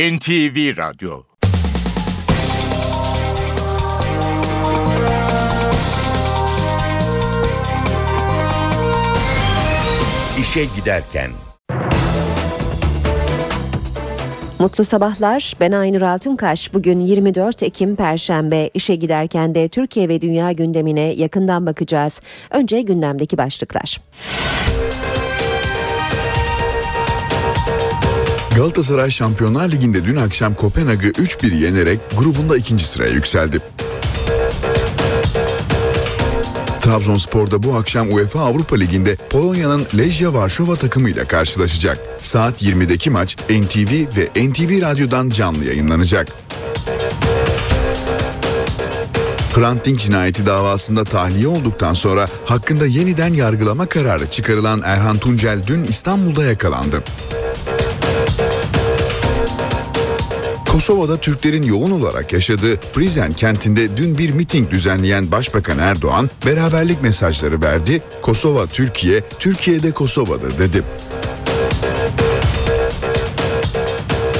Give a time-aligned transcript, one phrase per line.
[0.00, 1.22] NTV Radyo
[10.40, 11.30] İşe Giderken
[14.58, 15.54] Mutlu sabahlar.
[15.60, 16.74] Ben Aynur Altunkaş.
[16.74, 18.70] Bugün 24 Ekim Perşembe.
[18.74, 22.20] İşe giderken de Türkiye ve dünya gündemine yakından bakacağız.
[22.50, 24.00] Önce gündemdeki başlıklar.
[28.56, 33.60] Galatasaray Şampiyonlar Ligi'nde dün akşam Kopenhag'ı 3-1 yenerek grubunda ikinci sıraya yükseldi.
[36.80, 41.98] Trabzonspor'da bu akşam UEFA Avrupa Ligi'nde Polonya'nın Lejia Varşova takımıyla karşılaşacak.
[42.18, 46.28] Saat 20'deki maç NTV ve NTV Radyo'dan canlı yayınlanacak.
[49.54, 55.84] Hrant Dink cinayeti davasında tahliye olduktan sonra hakkında yeniden yargılama kararı çıkarılan Erhan Tuncel dün
[55.84, 57.02] İstanbul'da yakalandı.
[60.72, 67.62] Kosova'da Türklerin yoğun olarak yaşadığı Prizren kentinde dün bir miting düzenleyen Başbakan Erdoğan beraberlik mesajları
[67.62, 68.02] verdi.
[68.22, 70.82] Kosova Türkiye, Türkiye'de Kosova'dır dedi.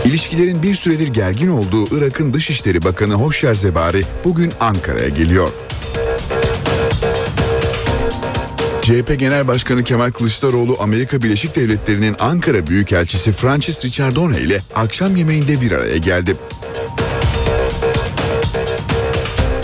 [0.05, 5.49] İlişkilerin bir süredir gergin olduğu Irak'ın Dışişleri Bakanı Hoşyer Zebari bugün Ankara'ya geliyor.
[8.91, 15.61] CHP Genel Başkanı Kemal Kılıçdaroğlu Amerika Birleşik Devletleri'nin Ankara Büyükelçisi Francis Richardone ile akşam yemeğinde
[15.61, 16.37] bir araya geldi.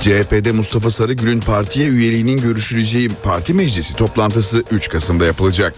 [0.01, 5.75] CHP'de Mustafa Sarıgül'ün partiye üyeliğinin görüşüleceği parti meclisi toplantısı 3 Kasım'da yapılacak.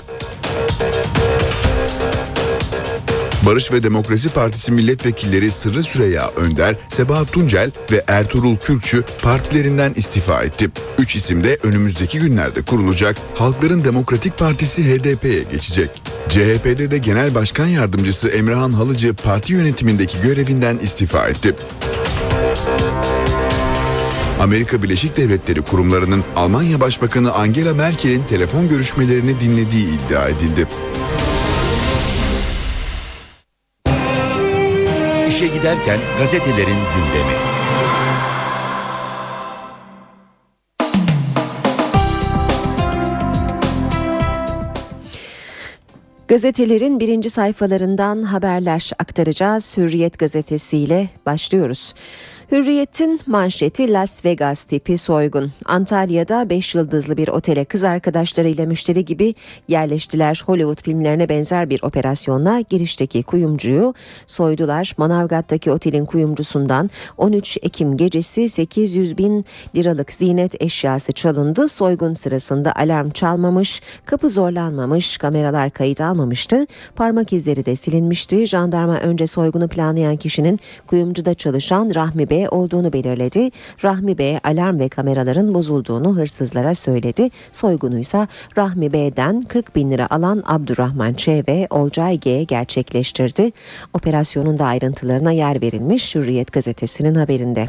[3.49, 10.43] Barış ve Demokrasi Partisi milletvekilleri Sırrı Süreyya Önder, Sebahat Tuncel ve Ertuğrul Kürkçü partilerinden istifa
[10.43, 10.71] etti.
[10.99, 15.91] Üç isim de önümüzdeki günlerde kurulacak Halkların Demokratik Partisi HDP'ye geçecek.
[16.29, 21.55] CHP'de de Genel Başkan Yardımcısı Emrehan Halıcı parti yönetimindeki görevinden istifa etti.
[24.41, 30.67] Amerika Birleşik Devletleri kurumlarının Almanya Başbakanı Angela Merkel'in telefon görüşmelerini dinlediği iddia edildi.
[35.39, 37.35] İşe giderken gazetelerin gündemi.
[46.29, 49.77] Gazetelerin birinci sayfalarından haberler aktaracağız.
[49.77, 51.95] Hürriyet gazetesiyle başlıyoruz.
[52.53, 55.53] Hürriyet'in manşeti Las Vegas tipi soygun.
[55.65, 59.35] Antalya'da 5 yıldızlı bir otele kız arkadaşlarıyla müşteri gibi
[59.69, 60.43] yerleştiler.
[60.47, 63.95] Hollywood filmlerine benzer bir operasyonla girişteki kuyumcuyu
[64.27, 64.95] soydular.
[64.97, 69.45] Manavgat'taki otelin kuyumcusundan 13 Ekim gecesi 800 bin
[69.77, 71.69] liralık zinet eşyası çalındı.
[71.69, 76.67] Soygun sırasında alarm çalmamış, kapı zorlanmamış, kameralar kayıt almamıştı.
[76.97, 78.47] Parmak izleri de silinmişti.
[78.47, 83.51] Jandarma önce soygunu planlayan kişinin kuyumcuda çalışan Rahmi Bey olduğunu belirledi.
[83.85, 87.31] Rahmi Bey alarm ve kameraların bozulduğunu hırsızlara söyledi.
[87.53, 88.27] Soygunu ise
[88.57, 93.53] Rahmi Bey'den 40 bin lira alan Abdurrahman Ç ve Olcay G gerçekleştirdi.
[93.95, 97.67] Operasyonun da ayrıntılarına yer verilmiş Hürriyet gazetesinin haberinde.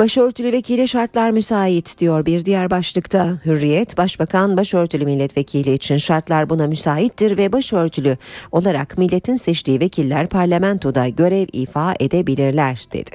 [0.00, 3.38] Başörtülü vekili şartlar müsait diyor bir diğer başlıkta.
[3.44, 8.16] Hürriyet, Başbakan başörtülü milletvekili için şartlar buna müsaittir ve başörtülü
[8.52, 13.10] olarak milletin seçtiği vekiller parlamentoda görev ifa edebilirler dedi.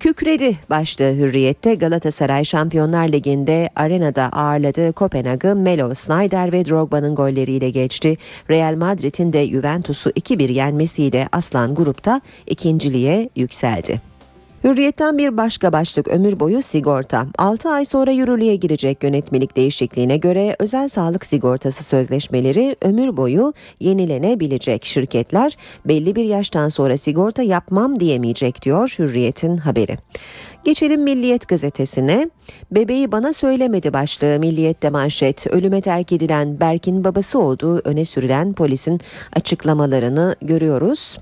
[0.00, 8.16] Kükredi başta Hürriyet'te Galatasaray Şampiyonlar Ligi'nde arenada ağırladı Kopenhag'ı Melo, Snyder ve Drogba'nın golleriyle geçti.
[8.50, 14.15] Real Madrid'in de Juventus'u 2-1 yenmesiyle Aslan grupta ikinciliğe yükseldi.
[14.66, 17.26] Hürriyetten bir başka başlık ömür boyu sigorta.
[17.38, 24.84] 6 ay sonra yürürlüğe girecek yönetmelik değişikliğine göre özel sağlık sigortası sözleşmeleri ömür boyu yenilenebilecek.
[24.84, 29.96] Şirketler belli bir yaştan sonra sigorta yapmam diyemeyecek diyor Hürriyet'in haberi.
[30.64, 32.30] Geçelim Milliyet gazetesine.
[32.70, 35.46] Bebeği bana söylemedi başlığı Milliyet'te manşet.
[35.46, 39.00] Ölüme terk edilen Berk'in babası olduğu öne sürülen polisin
[39.36, 41.16] açıklamalarını görüyoruz.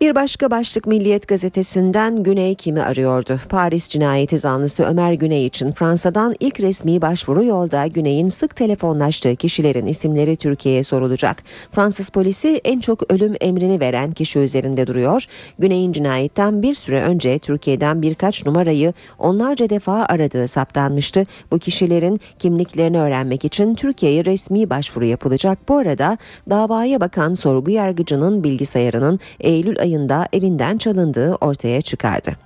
[0.00, 3.40] Bir başka başlık Milliyet gazetesinden Güney kimi arıyordu?
[3.48, 9.86] Paris cinayeti zanlısı Ömer Güney için Fransa'dan ilk resmi başvuru yolda Güney'in sık telefonlaştığı kişilerin
[9.86, 11.42] isimleri Türkiye'ye sorulacak.
[11.72, 15.24] Fransız polisi en çok ölüm emrini veren kişi üzerinde duruyor.
[15.58, 21.26] Güney'in cinayetten bir süre önce Türkiye'den birkaç numarayı onlarca defa aradığı saptanmıştı.
[21.50, 25.58] Bu kişilerin kimliklerini öğrenmek için Türkiye'ye resmi başvuru yapılacak.
[25.68, 26.18] Bu arada
[26.50, 32.36] davaya bakan sorgu yargıcının bilgisayarının Eylül ayında evinden çalındığı ortaya çıkardı.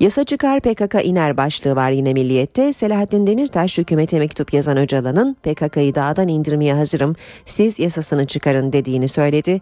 [0.00, 2.72] Yasa çıkar PKK iner başlığı var yine Milliyet'te.
[2.72, 9.60] Selahattin Demirtaş hükümete mektup yazan Öcalan'ın PKK'yı dağdan indirmeye hazırım siz yasasını çıkarın dediğini söyledi.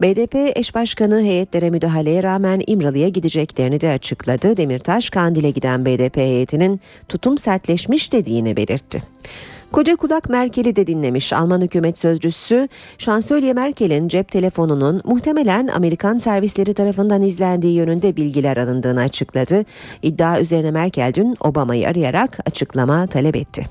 [0.00, 4.56] BDP eş başkanı heyetlere müdahaleye rağmen İmralı'ya gideceklerini de açıkladı.
[4.56, 9.02] Demirtaş Kandil'e giden BDP heyetinin tutum sertleşmiş dediğini belirtti.
[9.76, 12.68] Koca kulak Merkel'i de dinlemiş Alman hükümet sözcüsü
[12.98, 19.64] Şansölye Merkel'in cep telefonunun muhtemelen Amerikan servisleri tarafından izlendiği yönünde bilgiler alındığını açıkladı.
[20.02, 23.66] İddia üzerine Merkel dün Obama'yı arayarak açıklama talep etti.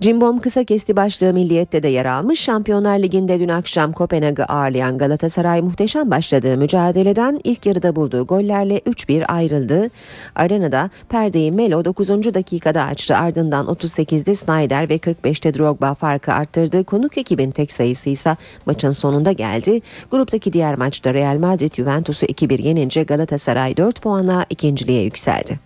[0.00, 2.40] Cimbom kısa kesti başlığı Milliyet'te de yer almış.
[2.40, 9.26] Şampiyonlar Ligi'nde dün akşam Kopenhag'ı ağırlayan Galatasaray muhteşem başladığı mücadeleden ilk yarıda bulduğu gollerle 3-1
[9.26, 9.90] ayrıldı.
[10.34, 12.08] Arenada perdeyi Melo 9.
[12.08, 13.16] dakikada açtı.
[13.16, 16.84] Ardından 38'de Snyder ve 45'te Drogba farkı arttırdı.
[16.84, 19.80] Konuk ekibin tek sayısı ise maçın sonunda geldi.
[20.10, 25.60] Gruptaki diğer maçta Real Madrid Juventus'u 2-1 yenince Galatasaray 4 puanla ikinciliğe yükseldi.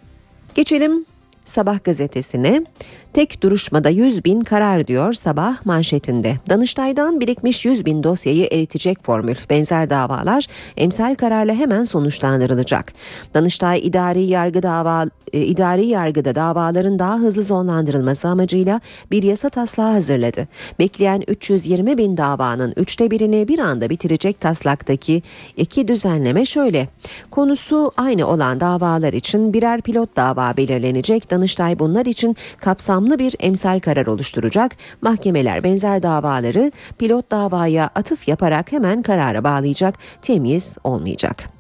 [0.55, 1.05] Geçelim
[1.45, 2.65] Sabah gazetesine
[3.13, 6.35] tek duruşmada 100 bin karar diyor sabah manşetinde.
[6.49, 9.37] Danıştay'dan birikmiş 100 bin dosyayı eritecek formül.
[9.51, 10.47] Benzer davalar
[10.77, 12.93] emsal kararla hemen sonuçlandırılacak.
[13.35, 18.81] Danıştay idari yargı dava e, idari yargıda davaların daha hızlı sonlandırılması amacıyla
[19.11, 20.49] bir yasa taslağı hazırladı.
[20.79, 25.23] Bekleyen 320 bin davanın üçte birini bir anda bitirecek taslaktaki
[25.57, 26.89] iki düzenleme şöyle.
[27.31, 31.31] Konusu aynı olan davalar için birer pilot dava belirlenecek.
[31.31, 34.77] Danıştay bunlar için kapsamlı bir emsal karar oluşturacak.
[35.03, 39.95] Mahkemeler benzer davaları pilot davaya atıf yaparak hemen karara bağlayacak.
[40.23, 41.60] Temiz olmayacak.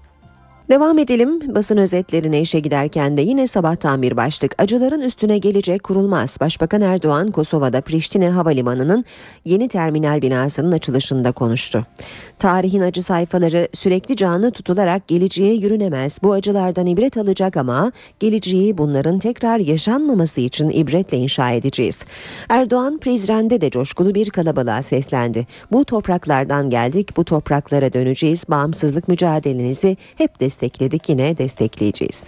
[0.71, 6.37] Devam edelim basın özetlerine işe giderken de yine sabahtan bir başlık acıların üstüne gelecek kurulmaz.
[6.41, 9.05] Başbakan Erdoğan Kosova'da Priştine Havalimanı'nın
[9.45, 11.87] yeni terminal binasının açılışında konuştu.
[12.39, 16.19] Tarihin acı sayfaları sürekli canlı tutularak geleceğe yürünemez.
[16.23, 22.01] Bu acılardan ibret alacak ama geleceği bunların tekrar yaşanmaması için ibretle inşa edeceğiz.
[22.49, 25.47] Erdoğan Prizren'de de coşkulu bir kalabalığa seslendi.
[25.73, 28.45] Bu topraklardan geldik, bu topraklara döneceğiz.
[28.49, 32.25] Bağımsızlık mücadelenizi hep destekliyoruz destekledik yine destekleyeceğiz.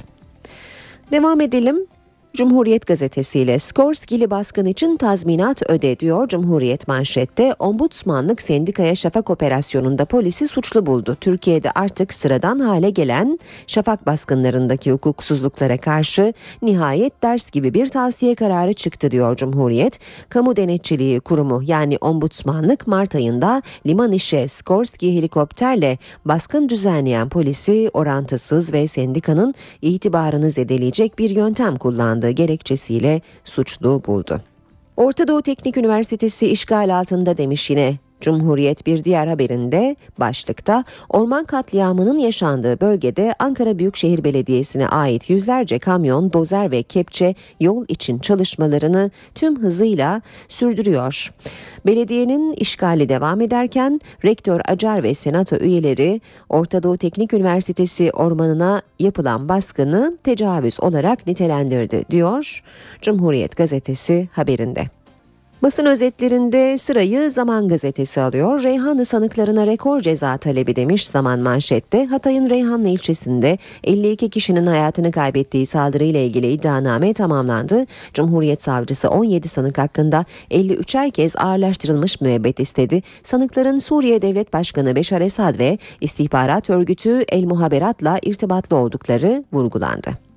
[1.13, 1.87] Devam edelim.
[2.35, 7.55] Cumhuriyet gazetesiyle Skorskili baskın için tazminat öde diyor Cumhuriyet manşette.
[7.59, 11.17] Ombudsmanlık sendikaya şafak operasyonunda polisi suçlu buldu.
[11.21, 16.33] Türkiye'de artık sıradan hale gelen şafak baskınlarındaki hukuksuzluklara karşı
[16.63, 19.99] nihayet ders gibi bir tavsiye kararı çıktı diyor Cumhuriyet.
[20.29, 28.73] Kamu Denetçiliği Kurumu yani Ombudsmanlık Mart ayında liman işe Skorski helikopterle baskın düzenleyen polisi orantısız
[28.73, 34.41] ve sendikanın itibarını zedeleyecek bir yöntem kullandı kullandığı gerekçesiyle suçlu buldu.
[34.97, 42.19] Orta Doğu Teknik Üniversitesi işgal altında demiş yine Cumhuriyet bir diğer haberinde başlıkta orman katliamının
[42.19, 49.63] yaşandığı bölgede Ankara Büyükşehir Belediyesi'ne ait yüzlerce kamyon, dozer ve kepçe yol için çalışmalarını tüm
[49.63, 51.33] hızıyla sürdürüyor.
[51.87, 59.49] Belediyenin işgali devam ederken rektör Acar ve senato üyeleri Orta Doğu Teknik Üniversitesi ormanına yapılan
[59.49, 62.63] baskını tecavüz olarak nitelendirdi diyor
[63.03, 65.02] Cumhuriyet gazetesi haberinde.
[65.63, 68.63] Basın özetlerinde sırayı Zaman Gazetesi alıyor.
[68.63, 72.07] Reyhanlı sanıklarına rekor ceza talebi demiş Zaman manşette.
[72.07, 77.87] Hatay'ın Reyhanlı ilçesinde 52 kişinin hayatını kaybettiği saldırıyla ilgili iddianame tamamlandı.
[78.15, 83.03] Cumhuriyet Savcısı 17 sanık hakkında 53'er kez ağırlaştırılmış müebbet istedi.
[83.23, 90.32] Sanıkların Suriye Devlet Başkanı Beşar Esad ve istihbarat örgütü El Muhaberat'la irtibatlı oldukları vurgulandı.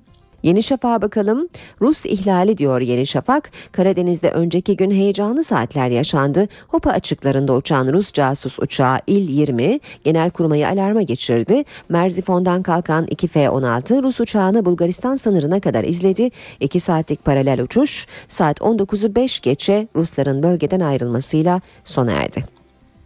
[0.46, 1.48] Yeni Şafak'a bakalım.
[1.80, 3.50] Rus ihlali diyor Yeni Şafak.
[3.72, 6.48] Karadeniz'de önceki gün heyecanlı saatler yaşandı.
[6.68, 11.64] Hopa açıklarında uçan Rus casus uçağı İl-20 genel kurmayı alarma geçirdi.
[11.88, 16.30] Merzifon'dan kalkan 2 F-16 Rus uçağını Bulgaristan sınırına kadar izledi.
[16.60, 22.44] 2 saatlik paralel uçuş saat 19'u 5 geçe Rusların bölgeden ayrılmasıyla sona erdi.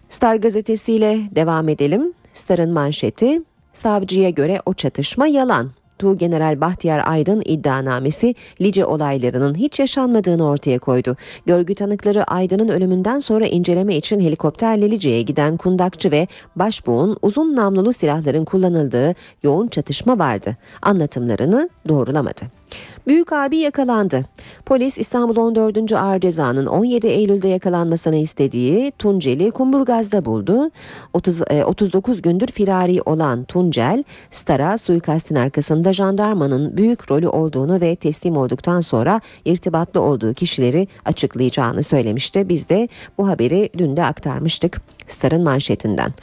[0.08, 2.12] Star gazetesiyle devam edelim.
[2.32, 3.42] Star'ın manşeti
[3.72, 5.70] Savcıya göre o çatışma yalan.
[6.18, 11.16] General Bahtiyar Aydın iddianamesi Lice olaylarının hiç yaşanmadığını ortaya koydu.
[11.46, 16.26] Görgü tanıkları Aydın'ın ölümünden sonra inceleme için helikopterle Lice'ye giden kundakçı ve
[16.56, 20.56] başbuğun uzun namlulu silahların kullanıldığı yoğun çatışma vardı.
[20.82, 22.59] Anlatımlarını doğrulamadı.
[23.06, 24.24] Büyük abi yakalandı.
[24.66, 25.92] Polis İstanbul 14.
[25.92, 30.70] Ağır Ceza'nın 17 Eylül'de yakalanmasını istediği Tunceli Kumburgaz'da buldu.
[31.12, 37.96] 30, 39 e, gündür firari olan Tuncel, Star'a suikastin arkasında jandarmanın büyük rolü olduğunu ve
[37.96, 42.48] teslim olduktan sonra irtibatlı olduğu kişileri açıklayacağını söylemişti.
[42.48, 46.14] Biz de bu haberi dün de aktarmıştık Star'ın manşetinden.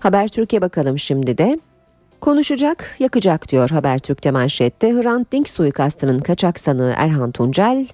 [0.00, 1.58] Haber Türkiye bakalım şimdi de.
[2.20, 4.92] Konuşacak, yakacak diyor Habertürk'te manşette.
[4.92, 7.86] Hrant Dink suikastının kaçak sanığı Erhan Tuncel,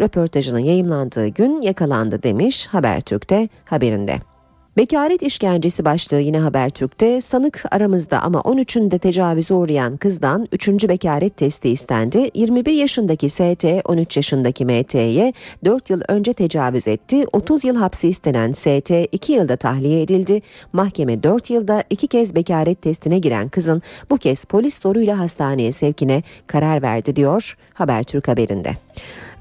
[0.00, 4.33] röportajının yayımlandığı gün yakalandı demiş Habertürk'te haberinde.
[4.76, 10.68] Bekaret işkencesi başlığı yine Habertürk'te sanık aramızda ama 13'ünde tecavüze uğrayan kızdan 3.
[10.68, 12.30] bekaret testi istendi.
[12.34, 15.32] 21 yaşındaki ST 13 yaşındaki MT'ye
[15.64, 17.24] 4 yıl önce tecavüz etti.
[17.32, 20.42] 30 yıl hapsi istenen ST 2 yılda tahliye edildi.
[20.72, 26.22] Mahkeme 4 yılda 2 kez bekaret testine giren kızın bu kez polis soruyla hastaneye sevkine
[26.46, 28.76] karar verdi diyor Habertürk haberinde.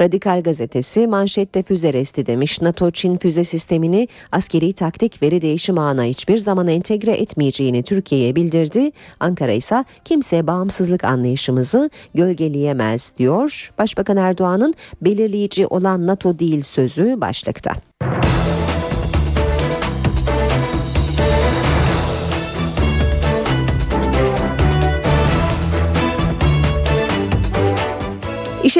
[0.01, 2.61] Radikal gazetesi manşette füze resti demiş.
[2.61, 8.91] NATO Çin füze sistemini askeri taktik veri değişim ağına hiçbir zaman entegre etmeyeceğini Türkiye'ye bildirdi.
[9.19, 13.71] Ankara ise kimse bağımsızlık anlayışımızı gölgeleyemez diyor.
[13.77, 17.92] Başbakan Erdoğan'ın belirleyici olan NATO değil sözü başlıkta.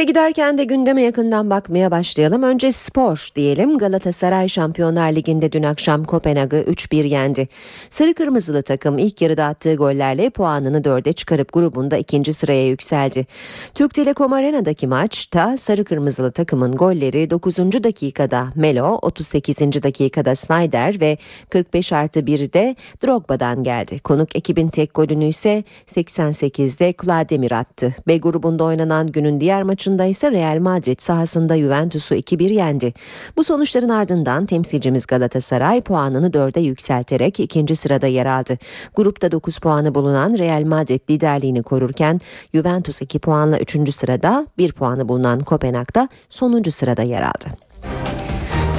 [0.03, 2.43] İşe giderken de gündeme yakından bakmaya başlayalım.
[2.43, 3.77] Önce spor diyelim.
[3.77, 7.48] Galatasaray Şampiyonlar Ligi'nde dün akşam Kopenhag'ı 3-1 yendi.
[7.89, 13.25] Sarı kırmızılı takım ilk yarıda attığı gollerle puanını dörde çıkarıp grubunda ikinci sıraya yükseldi.
[13.74, 17.57] Türk Telekom Arena'daki maçta sarı kırmızılı takımın golleri 9.
[17.57, 19.60] dakikada Melo, 38.
[19.60, 21.17] dakikada Snyder ve
[21.50, 24.00] 45 artı 1'de Drogba'dan geldi.
[24.00, 27.95] Konuk ekibin tek golünü ise 88'de Vladimir attı.
[28.07, 32.93] B grubunda oynanan günün diğer maçı maçında ise Real Madrid sahasında Juventus'u 2-1 yendi.
[33.38, 38.57] Bu sonuçların ardından temsilcimiz Galatasaray puanını 4'e yükselterek ikinci sırada yer aldı.
[38.95, 42.21] Grupta 9 puanı bulunan Real Madrid liderliğini korurken
[42.53, 43.95] Juventus 2 puanla 3.
[43.95, 47.45] sırada 1 puanı bulunan Kopenhag'da sonuncu sırada yer aldı.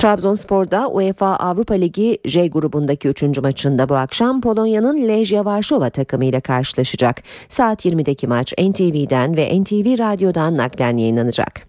[0.05, 3.39] Trabzonspor'da UEFA Avrupa Ligi J grubundaki 3.
[3.39, 7.23] maçında bu akşam Polonya'nın Legia Varşova takımıyla karşılaşacak.
[7.49, 11.61] Saat 20'deki maç NTV'den ve NTV Radyo'dan naklen yayınlanacak.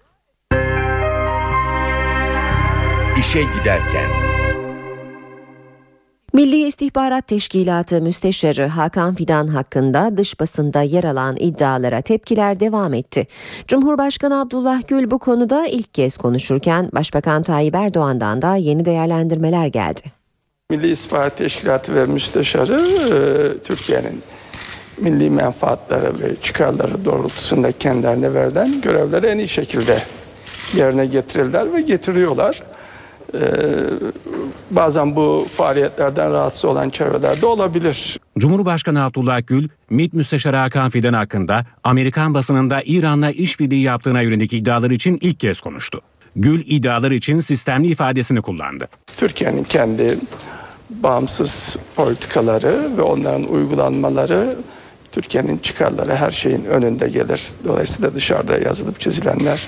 [3.19, 4.34] İşe giderken
[6.35, 13.27] Milli İstihbarat Teşkilatı Müsteşarı Hakan Fidan hakkında dış basında yer alan iddialara tepkiler devam etti.
[13.67, 20.01] Cumhurbaşkanı Abdullah Gül bu konuda ilk kez konuşurken Başbakan Tayyip Erdoğan'dan da yeni değerlendirmeler geldi.
[20.69, 24.21] Milli İstihbarat Teşkilatı ve Müsteşarı e, Türkiye'nin
[24.97, 30.03] milli menfaatları ve çıkarları doğrultusunda kendilerine verilen görevleri en iyi şekilde
[30.73, 32.61] yerine getirirler ve getiriyorlar.
[33.33, 33.39] Ee,
[34.71, 38.19] bazen bu faaliyetlerden rahatsız olan çevrelerde olabilir.
[38.37, 44.91] Cumhurbaşkanı Abdullah Gül, MİT Müsteşarı Hakan Fidan hakkında Amerikan basınında İran'la işbirliği yaptığına yönelik iddialar
[44.91, 46.01] için ilk kez konuştu.
[46.35, 48.87] Gül iddialar için sistemli ifadesini kullandı.
[49.17, 50.17] Türkiye'nin kendi
[50.89, 54.55] bağımsız politikaları ve onların uygulanmaları
[55.11, 57.41] Türkiye'nin çıkarları her şeyin önünde gelir.
[57.65, 59.67] Dolayısıyla dışarıda yazılıp çizilenler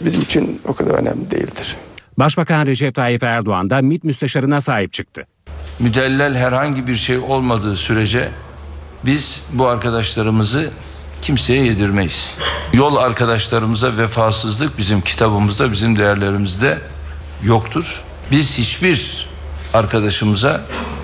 [0.00, 1.76] bizim için o kadar önemli değildir.
[2.18, 5.26] Başbakan Recep Tayyip Erdoğan da MİT müsteşarına sahip çıktı.
[5.78, 8.28] Müdellel herhangi bir şey olmadığı sürece
[9.04, 10.70] biz bu arkadaşlarımızı
[11.22, 12.34] kimseye yedirmeyiz.
[12.72, 16.78] Yol arkadaşlarımıza vefasızlık bizim kitabımızda, bizim değerlerimizde
[17.42, 18.02] yoktur.
[18.30, 19.28] Biz hiçbir
[19.74, 20.60] arkadaşımıza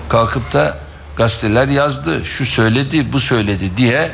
[0.09, 0.77] kalkıp da
[1.15, 4.11] gazeteler yazdı, şu söyledi, bu söyledi diye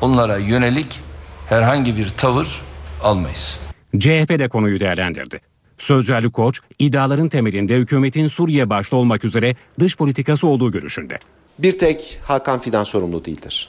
[0.00, 1.00] onlara yönelik
[1.48, 2.60] herhangi bir tavır
[3.02, 3.58] almayız.
[3.98, 5.51] CHP de konuyu değerlendirdi.
[5.82, 11.18] Sözcü Koç, iddiaların temelinde hükümetin Suriye başta olmak üzere dış politikası olduğu görüşünde.
[11.58, 13.68] Bir tek Hakan Fidan sorumlu değildir.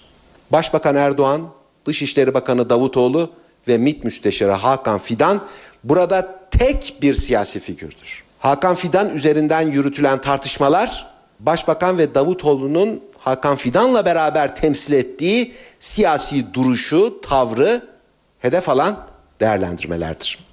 [0.51, 1.41] Başbakan Erdoğan,
[1.85, 3.29] Dışişleri Bakanı Davutoğlu
[3.67, 5.41] ve MİT Müsteşarı Hakan Fidan
[5.83, 8.23] burada tek bir siyasi figürdür.
[8.39, 11.07] Hakan Fidan üzerinden yürütülen tartışmalar
[11.39, 17.81] Başbakan ve Davutoğlu'nun Hakan Fidan'la beraber temsil ettiği siyasi duruşu, tavrı
[18.39, 18.97] hedef alan
[19.39, 20.52] değerlendirmelerdir.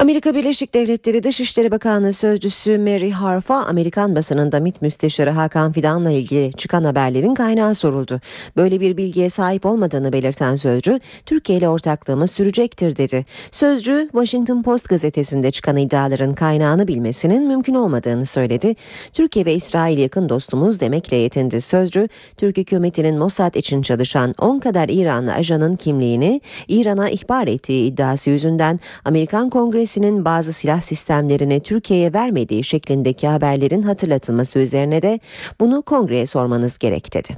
[0.00, 6.52] Amerika Birleşik Devletleri Dışişleri Bakanlığı Sözcüsü Mary Harf'a Amerikan basınında MİT Müsteşarı Hakan Fidan'la ilgili
[6.52, 8.20] çıkan haberlerin kaynağı soruldu.
[8.56, 13.26] Böyle bir bilgiye sahip olmadığını belirten Sözcü, Türkiye ile ortaklığımız sürecektir dedi.
[13.50, 18.76] Sözcü, Washington Post gazetesinde çıkan iddiaların kaynağını bilmesinin mümkün olmadığını söyledi.
[19.12, 21.60] Türkiye ve İsrail yakın dostumuz demekle yetindi.
[21.60, 28.30] Sözcü, Türk hükümetinin Mossad için çalışan 10 kadar İranlı ajanın kimliğini İran'a ihbar ettiği iddiası
[28.30, 35.20] yüzünden Amerikan Kongresi ülkesinin bazı silah sistemlerini Türkiye'ye vermediği şeklindeki haberlerin hatırlatılması üzerine de
[35.60, 37.36] bunu kongreye sormanız gerek dedi.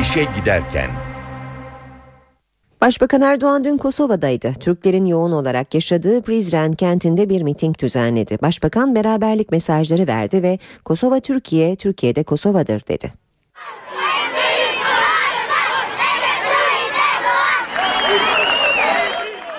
[0.00, 0.90] İşe giderken
[2.80, 4.52] Başbakan Erdoğan dün Kosova'daydı.
[4.52, 8.38] Türklerin yoğun olarak yaşadığı Prizren kentinde bir miting düzenledi.
[8.42, 13.23] Başbakan beraberlik mesajları verdi ve Kosova Türkiye, Türkiye de Kosova'dır dedi.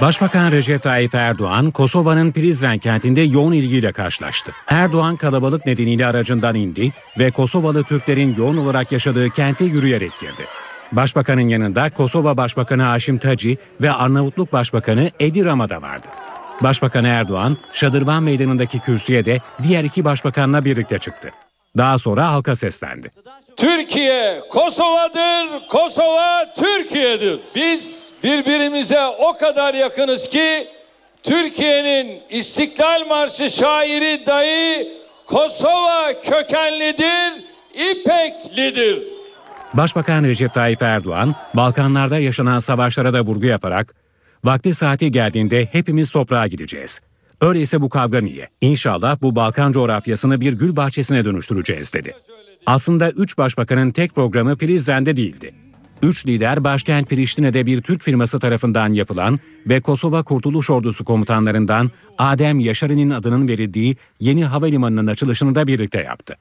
[0.01, 4.51] Başbakan Recep Tayyip Erdoğan, Kosova'nın Prizren kentinde yoğun ilgiyle karşılaştı.
[4.67, 10.45] Erdoğan kalabalık nedeniyle aracından indi ve Kosovalı Türklerin yoğun olarak yaşadığı kente yürüyerek girdi.
[10.91, 16.07] Başbakanın yanında Kosova Başbakanı Haşim Taci ve Arnavutluk Başbakanı Edi Rama da vardı.
[16.61, 21.31] Başbakan Erdoğan, Şadırvan Meydanı'ndaki kürsüye de diğer iki başbakanla birlikte çıktı.
[21.77, 23.11] Daha sonra halka seslendi.
[23.57, 27.39] Türkiye Kosova'dır, Kosova Türkiye'dir.
[27.55, 30.67] Biz birbirimize o kadar yakınız ki
[31.23, 34.87] Türkiye'nin İstiklal Marşı şairi dahi
[35.25, 39.03] Kosova kökenlidir, İpeklidir.
[39.73, 43.95] Başbakan Recep Tayyip Erdoğan, Balkanlarda yaşanan savaşlara da vurgu yaparak,
[44.43, 47.01] vakti saati geldiğinde hepimiz toprağa gideceğiz.
[47.41, 48.47] Öyleyse bu kavga niye?
[48.61, 52.13] İnşallah bu Balkan coğrafyasını bir gül bahçesine dönüştüreceğiz dedi.
[52.65, 55.53] Aslında üç başbakanın tek programı Prizren'de değildi.
[56.01, 62.59] Üç lider başkent Priştine'de bir Türk firması tarafından yapılan ve Kosova Kurtuluş Ordusu komutanlarından Adem
[62.59, 66.37] Yaşarı'nın adının verildiği yeni havalimanının açılışını da birlikte yaptı.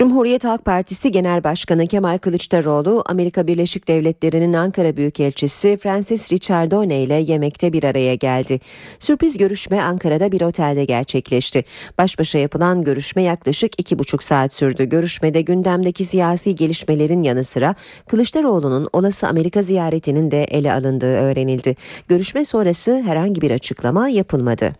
[0.00, 7.14] Cumhuriyet Halk Partisi Genel Başkanı Kemal Kılıçdaroğlu, Amerika Birleşik Devletleri'nin Ankara Büyükelçisi Francis Richardone ile
[7.14, 8.60] yemekte bir araya geldi.
[8.98, 11.64] Sürpriz görüşme Ankara'da bir otelde gerçekleşti.
[11.98, 14.84] Baş başa yapılan görüşme yaklaşık iki buçuk saat sürdü.
[14.84, 17.74] Görüşmede gündemdeki siyasi gelişmelerin yanı sıra
[18.08, 21.76] Kılıçdaroğlu'nun olası Amerika ziyaretinin de ele alındığı öğrenildi.
[22.08, 24.72] Görüşme sonrası herhangi bir açıklama yapılmadı.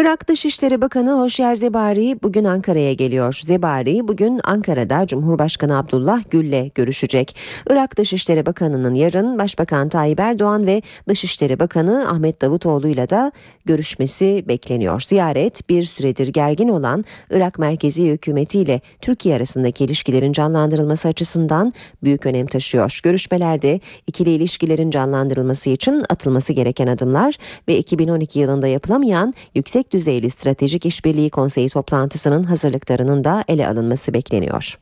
[0.00, 3.40] Irak Dışişleri Bakanı Hoşyer Zebari bugün Ankara'ya geliyor.
[3.44, 7.36] Zebari bugün Ankara'da Cumhurbaşkanı Abdullah Gül'le görüşecek.
[7.70, 13.32] Irak Dışişleri Bakanı'nın yarın Başbakan Tayyip Erdoğan ve Dışişleri Bakanı Ahmet Davutoğlu ile de
[13.64, 15.00] görüşmesi bekleniyor.
[15.00, 22.26] Ziyaret bir süredir gergin olan Irak merkezi hükümeti ile Türkiye arasındaki ilişkilerin canlandırılması açısından büyük
[22.26, 23.00] önem taşıyor.
[23.02, 27.34] Görüşmelerde ikili ilişkilerin canlandırılması için atılması gereken adımlar
[27.68, 34.78] ve 2012 yılında yapılamayan yüksek düzeyli stratejik işbirliği konseyi toplantısının hazırlıklarının da ele alınması bekleniyor.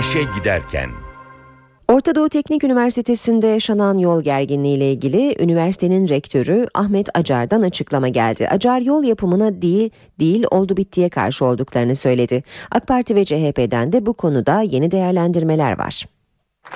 [0.00, 0.90] İşe giderken
[1.88, 8.48] Orta Doğu Teknik Üniversitesi'nde yaşanan yol gerginliği ile ilgili üniversitenin rektörü Ahmet Acar'dan açıklama geldi.
[8.48, 12.42] Acar yol yapımına değil, değil oldu bittiye karşı olduklarını söyledi.
[12.70, 16.04] AK Parti ve CHP'den de bu konuda yeni değerlendirmeler var.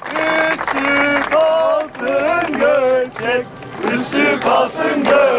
[0.07, 3.47] Üstü kalsın göçek,
[3.95, 5.30] üstü kalsın göçek.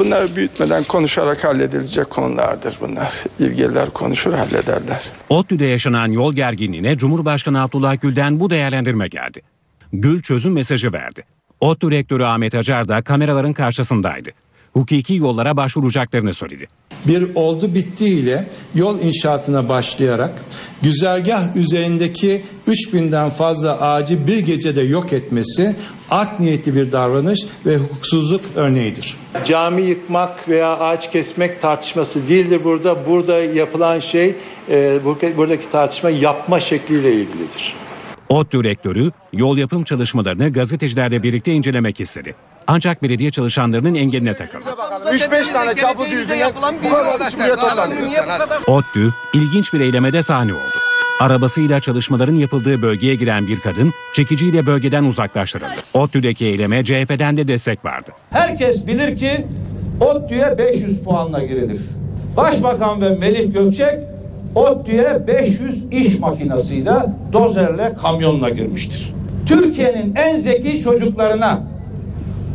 [0.00, 3.12] Bunları büyütmeden konuşarak halledilecek konulardır bunlar.
[3.38, 5.02] İlgililer konuşur hallederler.
[5.28, 9.42] ODTÜ'de yaşanan yol gerginliğine Cumhurbaşkanı Abdullah Gül'den bu değerlendirme geldi.
[9.92, 11.22] Gül çözüm mesajı verdi.
[11.60, 14.30] ODTÜ rektörü Ahmet Acar da kameraların karşısındaydı.
[14.72, 16.68] Hukuki yollara başvuracaklarını söyledi.
[17.06, 20.32] bir oldu bitti ile yol inşaatına başlayarak
[20.82, 25.76] güzergah üzerindeki 3000'den fazla ağacı bir gecede yok etmesi
[26.10, 29.16] art niyetli bir davranış ve hukuksuzluk örneğidir.
[29.44, 33.06] Cami yıkmak veya ağaç kesmek tartışması değildir burada.
[33.06, 34.34] Burada yapılan şey
[34.70, 35.00] e,
[35.36, 37.74] buradaki tartışma yapma şekliyle ilgilidir.
[38.28, 42.34] ODTÜ rektörü yol yapım çalışmalarını gazetecilerle birlikte incelemek istedi.
[42.72, 44.64] Ancak belediye çalışanlarının engeline takıldı.
[45.06, 46.52] 3-5 tane çapulcu yüzünden
[46.84, 48.00] bu kadar iş buraya toplanıyor.
[48.66, 50.78] ODTÜ ilginç bir eylemede sahne oldu.
[51.20, 55.70] Arabasıyla çalışmaların yapıldığı bölgeye giren bir kadın çekiciyle bölgeden uzaklaştırıldı.
[55.94, 58.10] ODTÜ'deki eyleme CHP'den de destek vardı.
[58.30, 59.46] Herkes bilir ki
[60.00, 61.80] ODTÜ'ye 500 puanla girilir.
[62.36, 63.94] Başbakan ve Melih Gökçek
[64.54, 66.94] ODTÜ'ye 500 iş makinesiyle,
[67.32, 69.14] dozerle, kamyonla girmiştir.
[69.46, 71.70] Türkiye'nin en zeki çocuklarına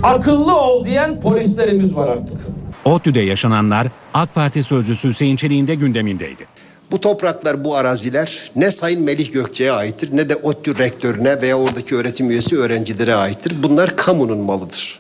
[0.04, 2.38] akıllı ol diyen polislerimiz var artık.
[2.86, 6.48] ODTÜ'de yaşananlar AK Parti sözcüsü Hüseyin Çelik'in de gündemindeydi.
[6.92, 11.96] Bu topraklar, bu araziler ne Sayın Melih Gökçe'ye aittir ne de ODTÜ rektörüne veya oradaki
[11.96, 13.64] öğretim üyesi öğrencilere aittir.
[13.64, 15.00] Bunlar kamunun malıdır.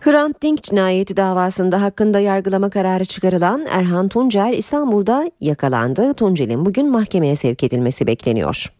[0.00, 6.14] Hrant Dink cinayeti davasında hakkında yargılama kararı çıkarılan Erhan Tuncel İstanbul'da yakalandı.
[6.14, 8.72] Tuncel'in bugün mahkemeye sevk edilmesi bekleniyor.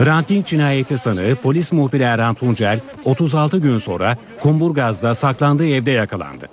[0.00, 6.48] Hrant Dink cinayeti sanığı polis muhbiri Erhan Tuncel 36 gün sonra Kumburgaz'da saklandığı evde yakalandı.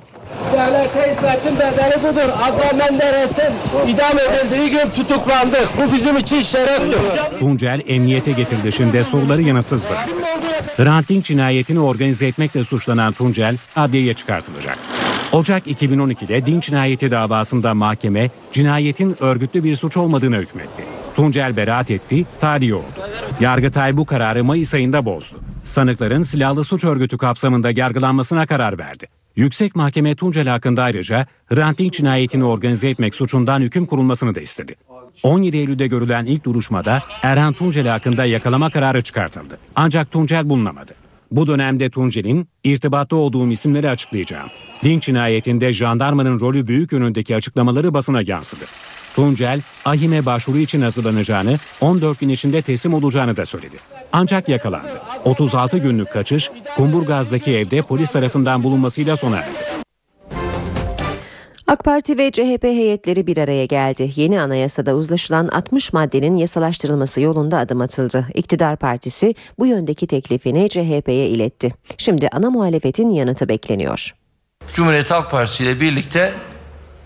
[0.53, 2.29] Devlete hizmetin bedeli budur.
[2.43, 3.53] Adnan Menderes'in
[3.87, 5.69] idam edildiği gün tutuklandık.
[5.77, 7.39] Bu bizim için şereftir.
[7.39, 10.11] Tuncel emniyete getirilişinde soruları yanıtsız bıraktı.
[10.83, 14.77] Hrant Dink cinayetini organize etmekle suçlanan Tuncel adliyeye çıkartılacak.
[15.31, 20.92] Ocak 2012'de Dink cinayeti davasında mahkeme cinayetin örgütlü bir suç olmadığını hükmetti.
[21.15, 22.99] Tuncel beraat etti, tahliye oldu.
[23.39, 25.39] Yargıtay bu kararı Mayıs ayında bozdu.
[25.63, 29.07] Sanıkların silahlı suç örgütü kapsamında yargılanmasına karar verdi.
[29.35, 34.75] Yüksek Mahkeme Tuncel hakkında ayrıca Hrant cinayetini organize etmek suçundan hüküm kurulmasını da istedi.
[35.23, 39.57] 17 Eylül'de görülen ilk duruşmada Erhan Tuncel hakkında yakalama kararı çıkartıldı.
[39.75, 40.93] Ancak Tuncel bulunamadı.
[41.31, 44.49] Bu dönemde Tuncel'in irtibatta olduğum isimleri açıklayacağım.
[44.83, 48.65] Dink cinayetinde jandarmanın rolü büyük yönündeki açıklamaları basına yansıdı.
[49.15, 53.75] Tuncel, ahime başvuru için hazırlanacağını, 14 gün içinde teslim olacağını da söyledi.
[54.13, 55.01] Ancak yakalandı.
[55.25, 59.73] 36 günlük kaçış, Kumburgaz'daki evde polis tarafından bulunmasıyla sona erdi.
[61.67, 64.11] AK Parti ve CHP heyetleri bir araya geldi.
[64.15, 68.27] Yeni anayasada uzlaşılan 60 maddenin yasalaştırılması yolunda adım atıldı.
[68.33, 71.73] İktidar Partisi bu yöndeki teklifini CHP'ye iletti.
[71.97, 74.15] Şimdi ana muhalefetin yanıtı bekleniyor.
[74.73, 76.33] Cumhuriyet Halk Partisi ile birlikte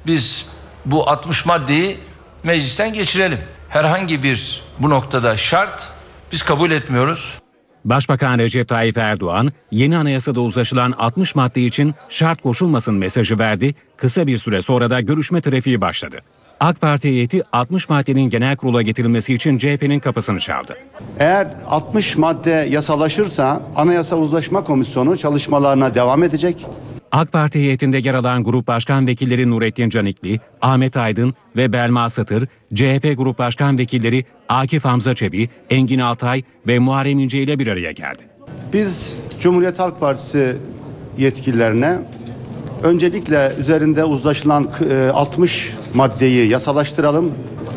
[0.07, 0.45] biz
[0.91, 1.97] bu 60 maddeyi
[2.43, 3.39] meclisten geçirelim.
[3.69, 5.87] Herhangi bir bu noktada şart
[6.31, 7.39] biz kabul etmiyoruz.
[7.85, 13.75] Başbakan Recep Tayyip Erdoğan yeni anayasada uzlaşılan 60 madde için şart koşulmasın mesajı verdi.
[13.97, 16.19] Kısa bir süre sonra da görüşme trafiği başladı.
[16.59, 20.77] AK Parti heyeti 60 maddenin genel kurula getirilmesi için CHP'nin kapısını çaldı.
[21.19, 26.65] Eğer 60 madde yasalaşırsa Anayasa Uzlaşma Komisyonu çalışmalarına devam edecek.
[27.11, 32.47] AK Parti heyetinde yer alan Grup Başkan Vekilleri Nurettin Canikli, Ahmet Aydın ve Belma Satır,
[32.75, 37.91] CHP Grup Başkan Vekilleri Akif Hamza Çebi, Engin Altay ve Muharrem İnce ile bir araya
[37.91, 38.23] geldi.
[38.73, 40.55] Biz Cumhuriyet Halk Partisi
[41.17, 41.99] yetkililerine
[42.83, 44.67] öncelikle üzerinde uzlaşılan
[45.13, 47.31] 60 maddeyi yasalaştıralım.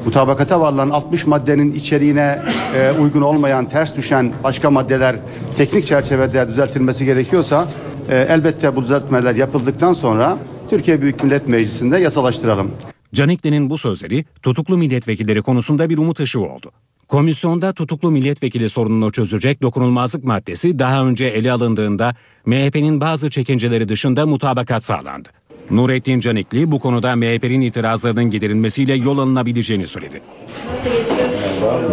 [0.04, 2.38] Mutabakata varılan 60 maddenin içeriğine
[2.76, 5.16] e, uygun olmayan, ters düşen başka maddeler
[5.56, 7.68] teknik çerçevede düzeltilmesi gerekiyorsa
[8.10, 10.38] e, elbette bu düzeltmeler yapıldıktan sonra
[10.70, 12.72] Türkiye Büyük Millet Meclisi'nde yasalaştıralım.
[13.14, 16.70] Canikli'nin bu sözleri tutuklu milletvekilleri konusunda bir umut ışığı oldu.
[17.08, 22.14] Komisyonda tutuklu milletvekili sorununu çözecek dokunulmazlık maddesi daha önce ele alındığında
[22.46, 25.28] MHP'nin bazı çekinceleri dışında mutabakat sağlandı.
[25.70, 30.22] Nurettin Canikli bu konuda MHP'nin itirazlarının giderilmesiyle yol alınabileceğini söyledi.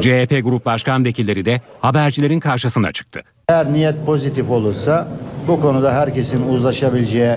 [0.01, 3.23] CHP Grup Başkan Vekilleri de habercilerin karşısına çıktı.
[3.51, 5.07] Eğer niyet pozitif olursa
[5.47, 7.35] bu konuda herkesin uzlaşabileceği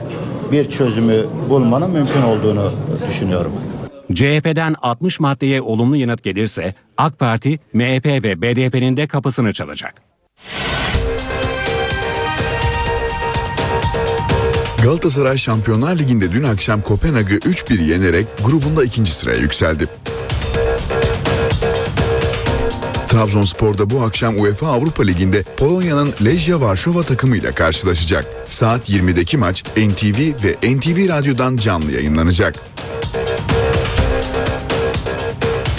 [0.53, 2.73] bir çözümü bulmanın mümkün olduğunu
[3.11, 3.53] düşünüyorum.
[4.15, 9.95] CHP'den 60 maddeye olumlu yanıt gelirse AK Parti, MHP ve BDP'nin de kapısını çalacak.
[14.83, 19.87] Galatasaray Şampiyonlar Ligi'nde dün akşam Kopenhag'ı 3-1 yenerek grubunda ikinci sıraya yükseldi.
[23.11, 28.27] Trabzonspor'da bu akşam UEFA Avrupa Ligi'nde Polonya'nın Lejia Varşova takımıyla karşılaşacak.
[28.45, 32.55] Saat 20'deki maç NTV ve NTV Radyo'dan canlı yayınlanacak.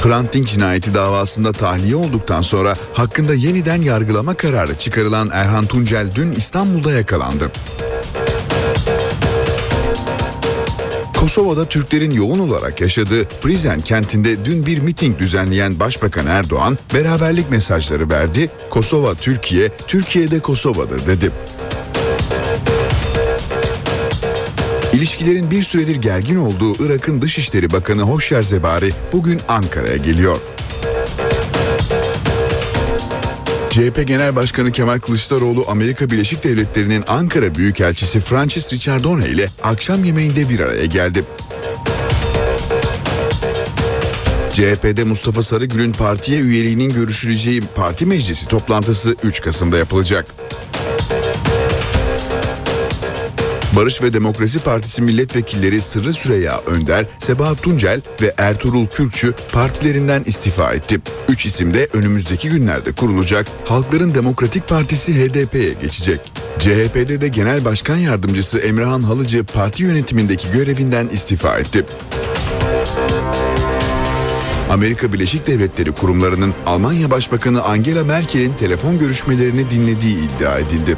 [0.03, 6.91] Hrant cinayeti davasında tahliye olduktan sonra hakkında yeniden yargılama kararı çıkarılan Erhan Tuncel dün İstanbul'da
[6.91, 7.51] yakalandı.
[11.21, 18.09] Kosova'da Türklerin yoğun olarak yaşadığı Prizren kentinde dün bir miting düzenleyen Başbakan Erdoğan beraberlik mesajları
[18.09, 18.49] verdi.
[18.69, 21.31] Kosova Türkiye, Türkiye de Kosova'dır dedi.
[24.93, 30.37] İlişkilerin bir süredir gergin olduğu Irak'ın Dışişleri Bakanı Hoşyer Zebari bugün Ankara'ya geliyor.
[33.71, 40.49] CHP Genel Başkanı Kemal Kılıçdaroğlu Amerika Birleşik Devletleri'nin Ankara Büyükelçisi Francis Richardone ile akşam yemeğinde
[40.49, 41.23] bir araya geldi.
[44.53, 50.25] CHP'de Mustafa Sarıgül'ün partiye üyeliğinin görüşüleceği parti meclisi toplantısı 3 Kasım'da yapılacak.
[53.75, 60.73] Barış ve Demokrasi Partisi milletvekilleri Sırrı Süreyya Önder, Sebahat Tuncel ve Ertuğrul Kürkçü partilerinden istifa
[60.73, 60.99] etti.
[61.29, 66.19] Üç isim de önümüzdeki günlerde kurulacak Halkların Demokratik Partisi HDP'ye geçecek.
[66.59, 71.85] CHP'de de Genel Başkan Yardımcısı Emrehan Halıcı parti yönetimindeki görevinden istifa etti.
[74.69, 80.97] Amerika Birleşik Devletleri kurumlarının Almanya Başbakanı Angela Merkel'in telefon görüşmelerini dinlediği iddia edildi.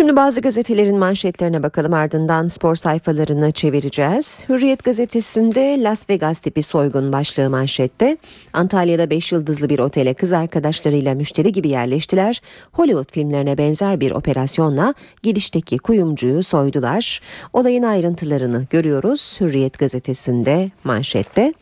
[0.00, 4.44] Şimdi bazı gazetelerin manşetlerine bakalım ardından spor sayfalarını çevireceğiz.
[4.48, 8.16] Hürriyet gazetesinde Las Vegas tipi soygun başlığı manşette.
[8.52, 12.42] Antalya'da 5 yıldızlı bir otele kız arkadaşlarıyla müşteri gibi yerleştiler.
[12.72, 17.20] Hollywood filmlerine benzer bir operasyonla girişteki kuyumcuyu soydular.
[17.52, 21.54] Olayın ayrıntılarını görüyoruz Hürriyet gazetesinde manşette.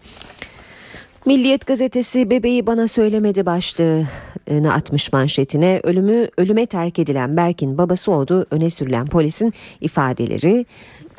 [1.29, 5.81] Milliyet gazetesi bebeği bana söylemedi başlığını atmış manşetine.
[5.83, 10.67] Ölümü ölüme terk edilen Berk'in babası olduğu öne sürülen polisin ifadeleri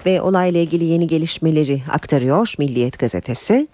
[0.06, 3.68] ve olayla ilgili yeni gelişmeleri aktarıyor Milliyet gazetesi.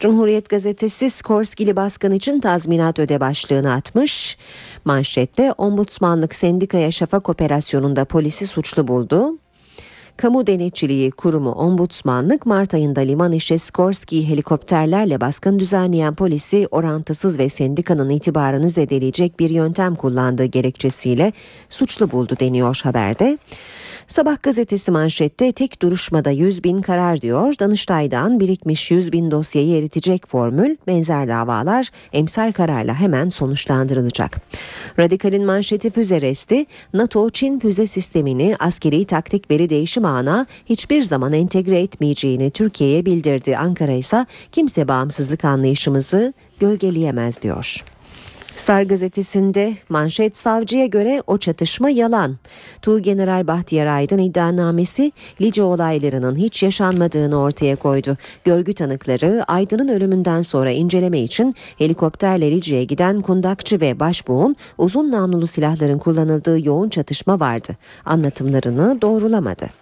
[0.00, 4.36] Cumhuriyet gazetesi Skorskili baskın için tazminat öde başlığını atmış.
[4.84, 9.38] Manşette ombudsmanlık sendikaya şafak operasyonunda polisi suçlu buldu.
[10.20, 17.48] Kamu Denetçiliği Kurumu Ombudsmanlık Mart ayında liman işi Skorsky helikopterlerle baskın düzenleyen polisi orantısız ve
[17.48, 21.32] sendikanın itibarını zedeleyecek bir yöntem kullandığı gerekçesiyle
[21.70, 23.38] suçlu buldu deniyor haberde.
[24.10, 27.54] Sabah gazetesi manşette tek duruşmada 100 bin karar diyor.
[27.60, 34.36] Danıştay'dan birikmiş 100 bin dosyayı eritecek formül benzer davalar emsal kararla hemen sonuçlandırılacak.
[34.98, 41.32] Radikal'in manşeti füze resti NATO Çin füze sistemini askeri taktik veri değişim ağına hiçbir zaman
[41.32, 43.56] entegre etmeyeceğini Türkiye'ye bildirdi.
[43.56, 47.84] Ankara ise kimse bağımsızlık anlayışımızı gölgeleyemez diyor.
[48.56, 52.38] Star gazetesinde manşet savcıya göre o çatışma yalan.
[52.82, 58.16] Tuğ General Bahtiyar Aydın iddianamesi Lice olaylarının hiç yaşanmadığını ortaya koydu.
[58.44, 65.46] Görgü tanıkları Aydın'ın ölümünden sonra inceleme için helikopterle Lice'ye giden kundakçı ve başbuğun uzun namlulu
[65.46, 67.76] silahların kullanıldığı yoğun çatışma vardı.
[68.04, 69.79] Anlatımlarını doğrulamadı.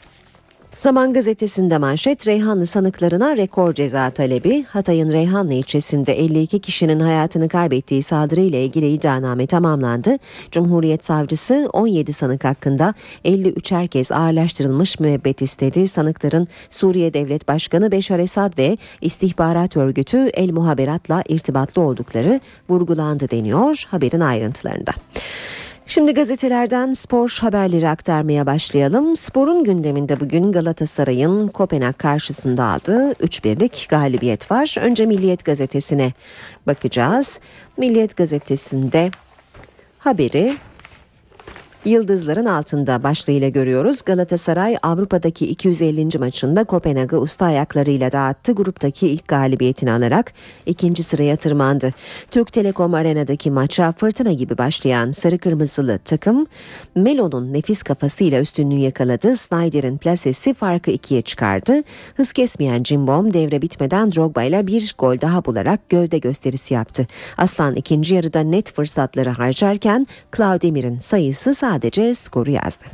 [0.79, 4.65] Zaman gazetesinde manşet Reyhanlı sanıklarına rekor ceza talebi.
[4.65, 10.17] Hatay'ın Reyhanlı ilçesinde 52 kişinin hayatını kaybettiği saldırıyla ilgili iddianame tamamlandı.
[10.51, 15.89] Cumhuriyet savcısı 17 sanık hakkında 53 herkes ağırlaştırılmış müebbet istedi.
[15.89, 23.85] Sanıkların Suriye Devlet Başkanı Beşar Esad ve istihbarat örgütü El Muhaberat'la irtibatlı oldukları vurgulandı deniyor
[23.91, 24.93] haberin ayrıntılarında.
[25.91, 29.17] Şimdi gazetelerden spor haberleri aktarmaya başlayalım.
[29.17, 34.75] Sporun gündeminde bugün Galatasaray'ın Kopenhag karşısında aldığı 3-1'lik galibiyet var.
[34.81, 36.13] Önce Milliyet gazetesine
[36.67, 37.41] bakacağız.
[37.77, 39.11] Milliyet gazetesinde
[39.99, 40.57] haberi
[41.89, 44.03] Yıldızların altında başlığıyla görüyoruz.
[44.03, 46.19] Galatasaray Avrupa'daki 250.
[46.19, 48.53] maçında Kopenhag'ı usta ayaklarıyla dağıttı.
[48.53, 50.33] Gruptaki ilk galibiyetini alarak
[50.67, 51.95] ikinci sıraya tırmandı.
[52.31, 56.47] Türk Telekom Arena'daki maça fırtına gibi başlayan sarı kırmızılı takım
[56.95, 59.37] Melo'nun nefis kafasıyla üstünlüğü yakaladı.
[59.37, 61.83] Snyder'in plasesi farkı ikiye çıkardı.
[62.17, 67.07] Hız kesmeyen Cimbom devre bitmeden Drogba ile bir gol daha bularak gövde gösterisi yaptı.
[67.39, 71.78] Aslan ikinci yarıda net fırsatları harcarken Claudemir'in sayısı sadece
[72.15, 72.85] skoru yazdı.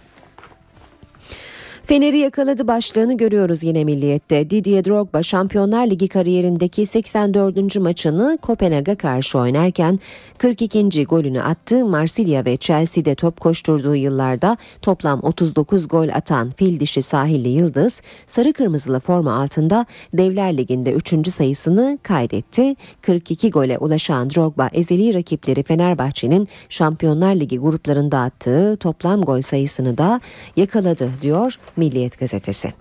[1.87, 4.51] Fener'i yakaladı başlığını görüyoruz yine milliyette.
[4.51, 7.77] Didier Drogba Şampiyonlar Ligi kariyerindeki 84.
[7.77, 10.01] maçını Kopenhag'a karşı oynarken
[10.39, 11.05] 42.
[11.05, 11.85] golünü attı.
[11.85, 18.53] Marsilya ve Chelsea'de top koşturduğu yıllarda toplam 39 gol atan fil dişi sahilli Yıldız sarı
[18.53, 21.31] kırmızılı forma altında Devler Ligi'nde 3.
[21.31, 22.77] sayısını kaydetti.
[23.03, 30.21] 42 gole ulaşan Drogba ezeli rakipleri Fenerbahçe'nin Şampiyonlar Ligi gruplarında attığı toplam gol sayısını da
[30.57, 32.73] yakaladı diyor Milliyet gazetesi.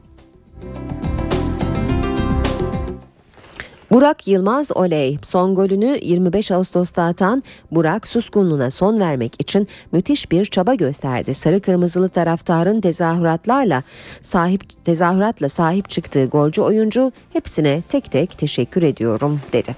[3.94, 10.46] Burak Yılmaz oley son golünü 25 Ağustos'ta atan Burak suskunluğuna son vermek için müthiş bir
[10.46, 11.34] çaba gösterdi.
[11.34, 13.84] Sarı kırmızılı taraftarın tezahüratlarla
[14.22, 19.76] sahip tezahüratla sahip çıktığı golcü oyuncu hepsine tek tek teşekkür ediyorum dedi.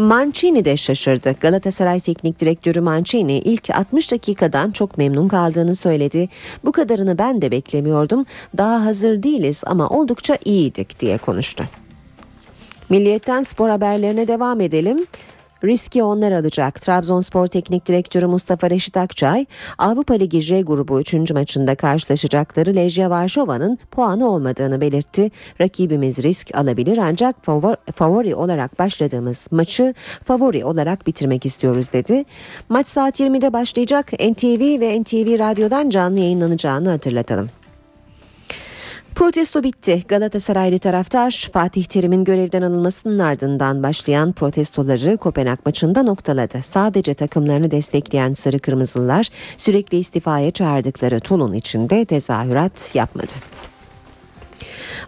[0.00, 1.34] Mancini de şaşırdı.
[1.40, 6.28] Galatasaray Teknik Direktörü Mancini ilk 60 dakikadan çok memnun kaldığını söyledi.
[6.64, 8.26] Bu kadarını ben de beklemiyordum.
[8.58, 11.64] Daha hazır değiliz ama oldukça iyiydik diye konuştu.
[12.88, 15.06] Milliyetten spor haberlerine devam edelim.
[15.64, 16.82] Riski onlar alacak.
[16.82, 19.46] Trabzonspor Teknik Direktörü Mustafa Reşit Akçay,
[19.78, 21.14] Avrupa Ligi J grubu 3.
[21.32, 25.30] maçında karşılaşacakları Lejia Varşova'nın puanı olmadığını belirtti.
[25.60, 27.36] Rakibimiz risk alabilir ancak
[27.94, 29.94] favori olarak başladığımız maçı
[30.24, 32.24] favori olarak bitirmek istiyoruz dedi.
[32.68, 34.12] Maç saat 20'de başlayacak.
[34.12, 37.50] NTV ve NTV Radyo'dan canlı yayınlanacağını hatırlatalım.
[39.20, 40.04] Protesto bitti.
[40.08, 46.62] Galatasaraylı taraftar Fatih Terim'in görevden alınmasının ardından başlayan protestoları Kopenhag maçında noktaladı.
[46.62, 53.32] Sadece takımlarını destekleyen Sarı Kırmızılılar sürekli istifaya çağırdıkları Tulun içinde tezahürat yapmadı.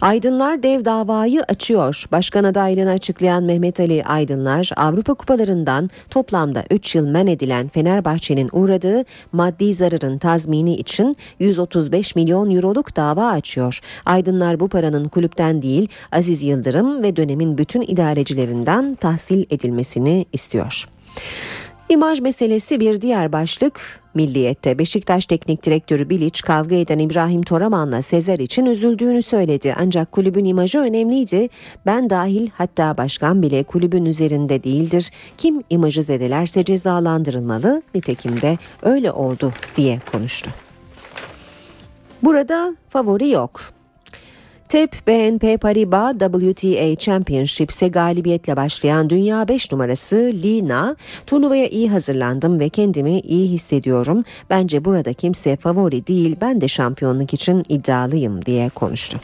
[0.01, 2.05] Aydınlar dev davayı açıyor.
[2.11, 9.03] Başkan adaylığını açıklayan Mehmet Ali Aydınlar Avrupa kupalarından toplamda 3 yıl men edilen Fenerbahçe'nin uğradığı
[9.31, 13.79] maddi zararın tazmini için 135 milyon euroluk dava açıyor.
[14.05, 20.85] Aydınlar bu paranın kulüpten değil Aziz Yıldırım ve dönemin bütün idarecilerinden tahsil edilmesini istiyor.
[21.93, 24.01] İmaj meselesi bir diğer başlık.
[24.13, 29.75] Milliyette Beşiktaş Teknik Direktörü Bilic kavga eden İbrahim Toraman'la Sezer için üzüldüğünü söyledi.
[29.79, 31.49] Ancak kulübün imajı önemliydi.
[31.85, 35.11] Ben dahil hatta başkan bile kulübün üzerinde değildir.
[35.37, 37.81] Kim imajı zedelerse cezalandırılmalı.
[37.95, 40.49] Nitekim de öyle oldu diye konuştu.
[42.23, 43.61] Burada favori yok.
[44.73, 50.95] TEP BNP Paribas WTA Championships'e galibiyetle başlayan dünya 5 numarası Lina,
[51.27, 54.23] turnuvaya iyi hazırlandım ve kendimi iyi hissediyorum.
[54.49, 59.19] Bence burada kimse favori değil, ben de şampiyonluk için iddialıyım diye konuştu.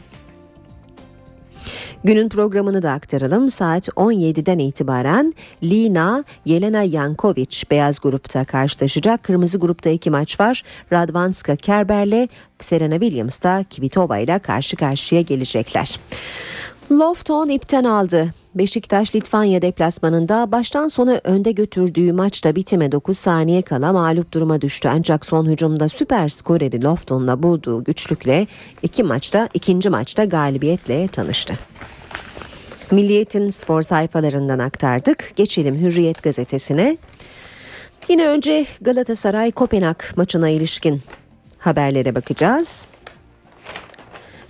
[2.03, 3.49] Günün programını da aktaralım.
[3.49, 5.33] Saat 17'den itibaren
[5.63, 9.23] Lina, Yelena Yankovic beyaz grupta karşılaşacak.
[9.23, 10.63] Kırmızı grupta iki maç var.
[10.91, 12.27] Radvanska Kerber'le
[12.59, 15.99] Serena Williams da Kvitova ile karşı karşıya gelecekler.
[16.91, 18.33] Lofton ipten aldı.
[18.59, 24.89] Beşiktaş Litvanya deplasmanında baştan sona önde götürdüğü maçta bitime 9 saniye kala mağlup duruma düştü.
[24.91, 28.47] Ancak son hücumda süper skoreri Lofton'la bulduğu güçlükle
[28.83, 31.53] iki maçta ikinci maçta galibiyetle tanıştı.
[32.91, 35.33] Milliyet'in spor sayfalarından aktardık.
[35.35, 36.97] Geçelim Hürriyet gazetesine.
[38.09, 41.01] Yine önce Galatasaray Kopenhag maçına ilişkin
[41.59, 42.87] haberlere bakacağız.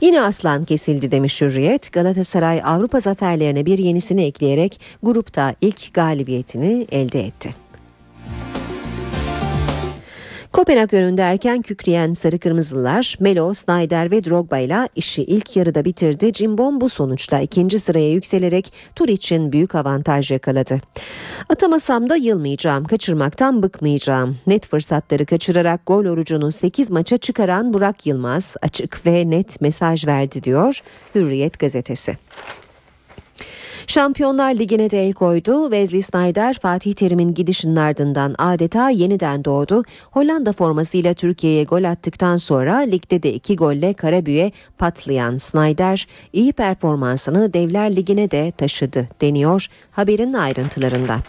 [0.02, 1.92] Yine aslan kesildi demiş Hürriyet.
[1.94, 7.56] Galatasaray Avrupa zaferlerine bir yenisini ekleyerek grupta ilk galibiyetini elde etti.
[10.52, 16.34] Kopenhag önünde erken kükreyen sarı kırmızılar Melo, Snyder ve Drogba ile işi ilk yarıda bitirdi.
[16.34, 20.82] Cimbom bu sonuçta ikinci sıraya yükselerek tur için büyük avantaj yakaladı.
[21.50, 24.38] Atamasam da yılmayacağım, kaçırmaktan bıkmayacağım.
[24.48, 30.44] Net fırsatları kaçırarak gol orucunu 8 maça çıkaran Burak Yılmaz açık ve net mesaj verdi
[30.44, 30.80] diyor
[31.16, 32.18] Hürriyet gazetesi.
[33.90, 35.64] Şampiyonlar Ligi'ne de el koydu.
[35.64, 39.84] Wesley Snyder Fatih Terim'in gidişinin ardından adeta yeniden doğdu.
[40.12, 47.54] Hollanda formasıyla Türkiye'ye gol attıktan sonra ligde de iki golle Karabüye patlayan Snyder iyi performansını
[47.54, 51.20] Devler Ligi'ne de taşıdı deniyor haberin ayrıntılarında.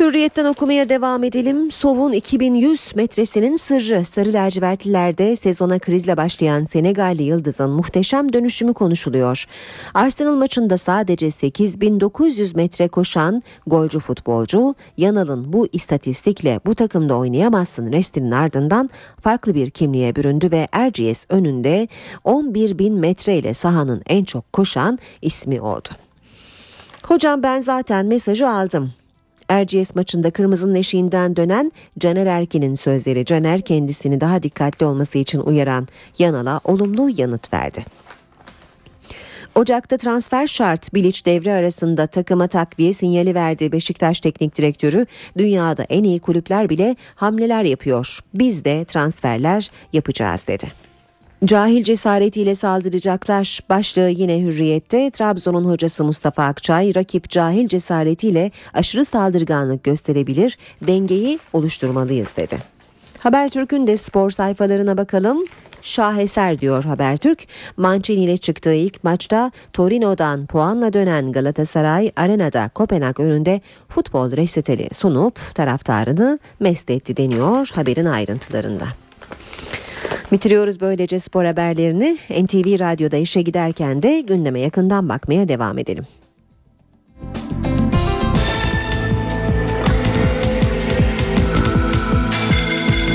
[0.00, 1.70] Hürriyetten okumaya devam edelim.
[1.70, 9.44] Sov'un 2100 metresinin sırrı Sarı lacivertlilerde sezona krizle başlayan Senegalli Yıldız'ın muhteşem dönüşümü konuşuluyor.
[9.94, 18.30] Arsenal maçında sadece 8900 metre koşan golcü futbolcu Yanal'ın bu istatistikle bu takımda oynayamazsın restinin
[18.30, 21.88] ardından farklı bir kimliğe büründü ve Erciyes önünde
[22.24, 25.88] 11 bin metre ile sahanın en çok koşan ismi oldu.
[27.06, 28.92] Hocam ben zaten mesajı aldım.
[29.48, 35.88] Erciyes maçında kırmızının eşiğinden dönen Caner Erkin'in sözleri Caner kendisini daha dikkatli olması için uyaran
[36.18, 37.84] Yanal'a olumlu yanıt verdi.
[39.54, 43.72] Ocak'ta transfer şart Bilic devre arasında takıma takviye sinyali verdi.
[43.72, 45.06] Beşiktaş Teknik Direktörü
[45.38, 48.18] dünyada en iyi kulüpler bile hamleler yapıyor.
[48.34, 50.85] Biz de transferler yapacağız dedi.
[51.44, 53.60] Cahil cesaretiyle saldıracaklar.
[53.68, 62.36] Başlığı yine hürriyette Trabzon'un hocası Mustafa Akçay rakip cahil cesaretiyle aşırı saldırganlık gösterebilir, dengeyi oluşturmalıyız
[62.36, 62.58] dedi.
[63.18, 65.38] Habertürk'ün de spor sayfalarına bakalım.
[65.82, 67.46] Şaheser diyor Habertürk.
[67.76, 75.54] Mancini ile çıktığı ilk maçta Torino'dan puanla dönen Galatasaray arenada Kopenhag önünde futbol resitali sunup
[75.54, 78.86] taraftarını mest etti deniyor haberin ayrıntılarında.
[80.32, 82.18] Bitiriyoruz böylece spor haberlerini.
[82.30, 86.06] NTV Radyo'da işe giderken de gündeme yakından bakmaya devam edelim.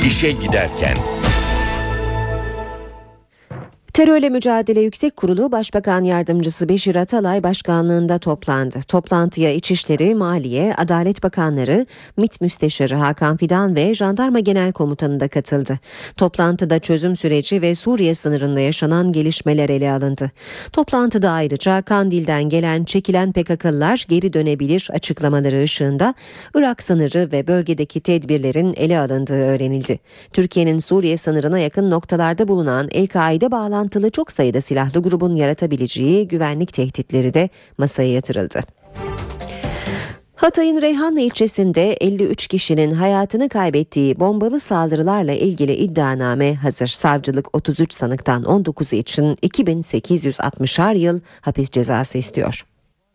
[0.06, 0.96] İşe giderken
[3.94, 8.80] Terörle Mücadele Yüksek Kurulu Başbakan Yardımcısı Beşir Atalay başkanlığında toplandı.
[8.88, 11.86] Toplantıya İçişleri, Maliye, Adalet Bakanları,
[12.18, 15.80] MİT Müsteşarı Hakan Fidan ve Jandarma Genel Komutanı da katıldı.
[16.18, 20.32] Toplantıda çözüm süreci ve Suriye sınırında yaşanan gelişmeler ele alındı.
[20.74, 26.14] Toplantıda ayrıca Kandil'den gelen çekilen PKK'lılar geri dönebilir açıklamaları ışığında
[26.56, 30.00] Irak sınırı ve bölgedeki tedbirlerin ele alındığı öğrenildi.
[30.34, 36.74] Türkiye'nin Suriye sınırına yakın noktalarda bulunan El-Kaide bağlantılı bağlantılı çok sayıda silahlı grubun yaratabileceği güvenlik
[36.74, 38.62] tehditleri de masaya yatırıldı.
[40.36, 46.88] Hatay'ın Reyhanlı ilçesinde 53 kişinin hayatını kaybettiği bombalı saldırılarla ilgili iddianame hazır.
[46.88, 52.64] Savcılık 33 sanıktan 19'u için 2860'ar yıl hapis cezası istiyor.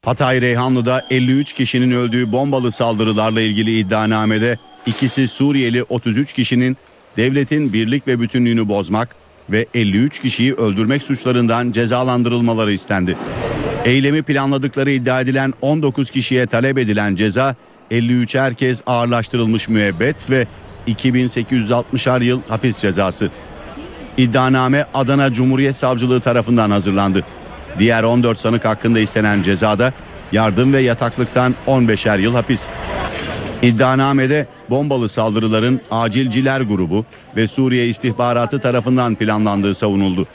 [0.04, 6.76] Hatay Reyhanlı'da 53 kişinin öldüğü bombalı saldırılarla ilgili iddianamede ikisi Suriyeli 33 kişinin
[7.16, 13.16] devletin birlik ve bütünlüğünü bozmak, ve 53 kişiyi öldürmek suçlarından cezalandırılmaları istendi.
[13.84, 17.54] Eylemi planladıkları iddia edilen 19 kişiye talep edilen ceza
[17.90, 20.46] 53 herkes ağırlaştırılmış müebbet ve
[20.88, 23.30] 2860'ar yıl hapis cezası.
[24.16, 27.24] İddianame Adana Cumhuriyet Savcılığı tarafından hazırlandı.
[27.78, 29.92] Diğer 14 sanık hakkında istenen cezada
[30.32, 32.68] yardım ve yataklıktan 15'er yıl hapis.
[33.62, 37.04] İddianamede bombalı saldırıların Acilciler Grubu
[37.36, 40.26] ve Suriye İstihbaratı tarafından planlandığı savunuldu.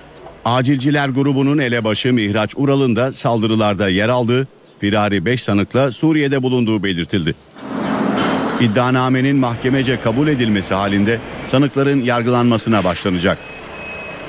[0.46, 4.48] Acilciler grubunun elebaşı Mihraç Ural'ın da saldırılarda yer aldığı,
[4.80, 7.36] firari 5 sanıkla Suriye'de bulunduğu belirtildi.
[8.62, 13.38] İddianamenin mahkemece kabul edilmesi halinde sanıkların yargılanmasına başlanacak.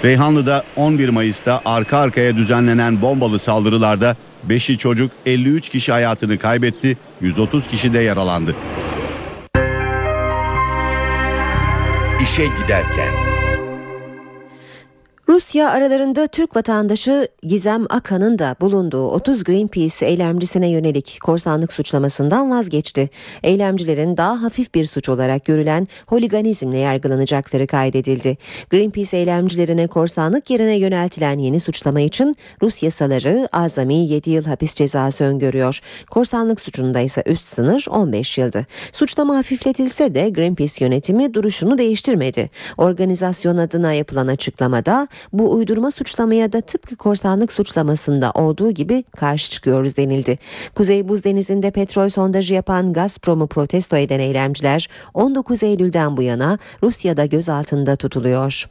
[0.05, 4.16] Reyhanlı'da 11 Mayıs'ta arka arkaya düzenlenen bombalı saldırılarda
[4.49, 8.55] 5'i çocuk 53 kişi hayatını kaybetti, 130 kişi de yaralandı.
[12.22, 13.32] İşe giderken
[15.33, 23.11] Rusya aralarında Türk vatandaşı Gizem Akan'ın da bulunduğu 30 Greenpeace eylemcisine yönelik korsanlık suçlamasından vazgeçti.
[23.43, 28.39] Eylemcilerin daha hafif bir suç olarak görülen holiganizmle yargılanacakları kaydedildi.
[28.70, 35.24] Greenpeace eylemcilerine korsanlık yerine yöneltilen yeni suçlama için Rus yasaları azami 7 yıl hapis cezası
[35.24, 35.80] öngörüyor.
[36.11, 38.66] Korsanlık suçunda ise üst sınır 15 yıldı.
[38.93, 42.51] Suçlama hafifletilse de Greenpeace yönetimi duruşunu değiştirmedi.
[42.78, 49.97] Organizasyon adına yapılan açıklamada bu uydurma suçlamaya da tıpkı korsanlık suçlamasında olduğu gibi karşı çıkıyoruz
[49.97, 50.39] denildi.
[50.75, 57.27] Kuzey Buz Denizi'nde petrol sondajı yapan Gazprom'u protesto eden eylemciler 19 Eylül'den bu yana Rusya'da
[57.27, 58.68] gözaltında tutuluyor.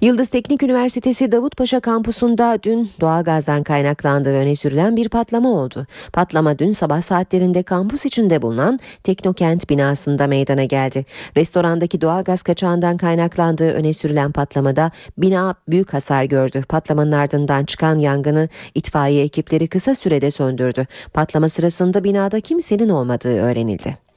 [0.00, 5.86] Yıldız Teknik Üniversitesi Davutpaşa kampusunda dün doğalgazdan kaynaklandığı öne sürülen bir patlama oldu.
[6.12, 11.04] Patlama dün sabah saatlerinde kampus içinde bulunan Teknokent binasında meydana geldi.
[11.36, 16.62] Restorandaki doğalgaz kaçağından kaynaklandığı öne sürülen patlamada bina büyük hasar gördü.
[16.68, 20.86] Patlamanın ardından çıkan yangını itfaiye ekipleri kısa sürede söndürdü.
[21.14, 24.09] Patlama sırasında binada kimsenin olmadığı öğrenildi.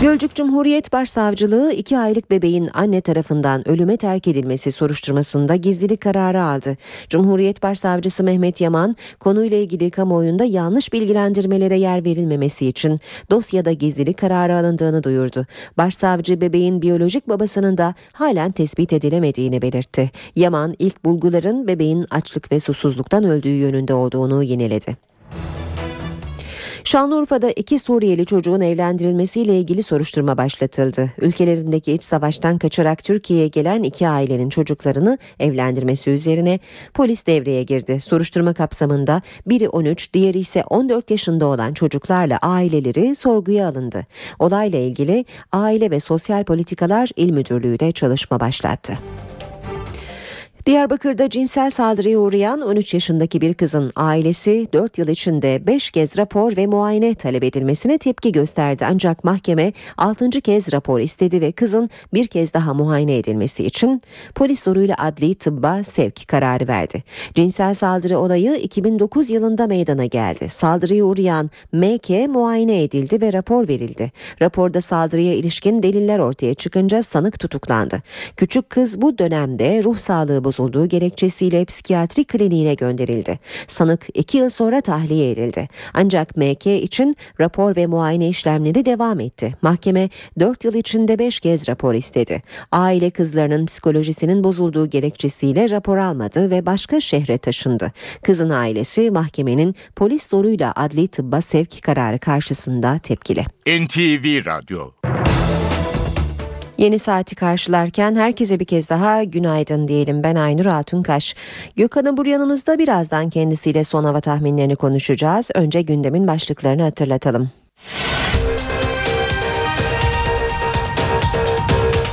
[0.00, 6.76] Gölcük Cumhuriyet Başsavcılığı iki aylık bebeğin anne tarafından ölüme terk edilmesi soruşturmasında gizlilik kararı aldı.
[7.08, 12.98] Cumhuriyet Başsavcısı Mehmet Yaman konuyla ilgili kamuoyunda yanlış bilgilendirmelere yer verilmemesi için
[13.30, 15.46] dosyada gizlilik kararı alındığını duyurdu.
[15.78, 20.10] Başsavcı bebeğin biyolojik babasının da halen tespit edilemediğini belirtti.
[20.36, 25.15] Yaman ilk bulguların bebeğin açlık ve susuzluktan öldüğü yönünde olduğunu yineledi.
[26.86, 31.10] Şanlıurfa'da iki Suriyeli çocuğun evlendirilmesiyle ilgili soruşturma başlatıldı.
[31.20, 36.60] Ülkelerindeki iç savaştan kaçarak Türkiye'ye gelen iki ailenin çocuklarını evlendirmesi üzerine
[36.94, 38.00] polis devreye girdi.
[38.00, 44.06] Soruşturma kapsamında biri 13, diğeri ise 14 yaşında olan çocuklarla aileleri sorguya alındı.
[44.38, 48.98] Olayla ilgili Aile ve Sosyal Politikalar İl Müdürlüğü de çalışma başlattı.
[50.66, 56.56] Diyarbakır'da cinsel saldırıya uğrayan 13 yaşındaki bir kızın ailesi 4 yıl içinde 5 kez rapor
[56.56, 58.86] ve muayene talep edilmesine tepki gösterdi.
[58.90, 60.30] Ancak mahkeme 6.
[60.30, 64.02] kez rapor istedi ve kızın bir kez daha muayene edilmesi için
[64.34, 67.04] polis zoruyla adli tıbba sevk kararı verdi.
[67.34, 70.48] Cinsel saldırı olayı 2009 yılında meydana geldi.
[70.48, 74.12] Saldırıya uğrayan MK muayene edildi ve rapor verildi.
[74.42, 78.02] Raporda saldırıya ilişkin deliller ortaya çıkınca sanık tutuklandı.
[78.36, 83.38] Küçük kız bu dönemde ruh sağlığı bozuldu bozulduğu gerekçesiyle psikiyatri kliniğine gönderildi.
[83.66, 85.68] Sanık iki yıl sonra tahliye edildi.
[85.94, 89.56] Ancak MK için rapor ve muayene işlemleri devam etti.
[89.62, 92.42] Mahkeme 4 yıl içinde 5 kez rapor istedi.
[92.72, 97.92] Aile kızlarının psikolojisinin bozulduğu gerekçesiyle rapor almadı ve başka şehre taşındı.
[98.22, 103.44] Kızın ailesi mahkemenin polis zoruyla adli tıbba sevk kararı karşısında tepkili.
[103.66, 104.90] NTV Radyo
[106.78, 110.22] Yeni saati karşılarken herkese bir kez daha günaydın diyelim.
[110.22, 111.34] Ben Aynur Altunkaş.
[111.76, 115.50] Gökhan'ın bur yanımızda birazdan kendisiyle son hava tahminlerini konuşacağız.
[115.54, 117.50] Önce gündemin başlıklarını hatırlatalım.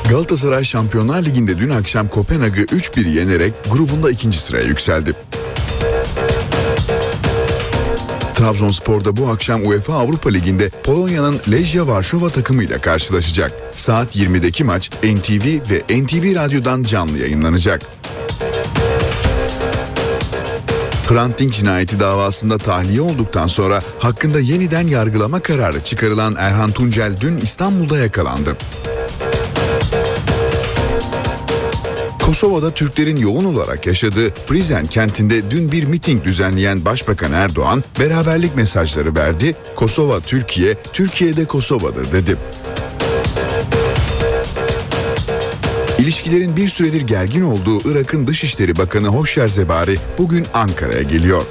[0.09, 5.13] Galatasaray Şampiyonlar Ligi'nde dün akşam Kopenhag'ı 3-1 yenerek grubunda ikinci sıraya yükseldi.
[8.33, 13.51] Trabzonspor'da bu akşam UEFA Avrupa Ligi'nde Polonya'nın Lejia Varşova takımıyla karşılaşacak.
[13.71, 17.81] Saat 20'deki maç NTV ve NTV Radyo'dan canlı yayınlanacak.
[21.09, 27.37] Hrant Dink cinayeti davasında tahliye olduktan sonra hakkında yeniden yargılama kararı çıkarılan Erhan Tuncel dün
[27.37, 28.57] İstanbul'da yakalandı.
[32.33, 39.15] Kosova'da Türklerin yoğun olarak yaşadığı Prizren kentinde dün bir miting düzenleyen Başbakan Erdoğan beraberlik mesajları
[39.15, 39.55] verdi.
[39.75, 42.37] Kosova Türkiye, Türkiye'de Kosova'dır dedi.
[45.99, 51.43] İlişkilerin bir süredir gergin olduğu Irak'ın Dışişleri Bakanı Hoşyer Zebari bugün Ankara'ya geliyor.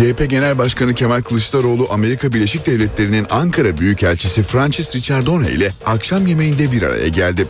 [0.00, 6.72] CHP Genel Başkanı Kemal Kılıçdaroğlu Amerika Birleşik Devletleri'nin Ankara Büyükelçisi Francis Richardone ile akşam yemeğinde
[6.72, 7.46] bir araya geldi.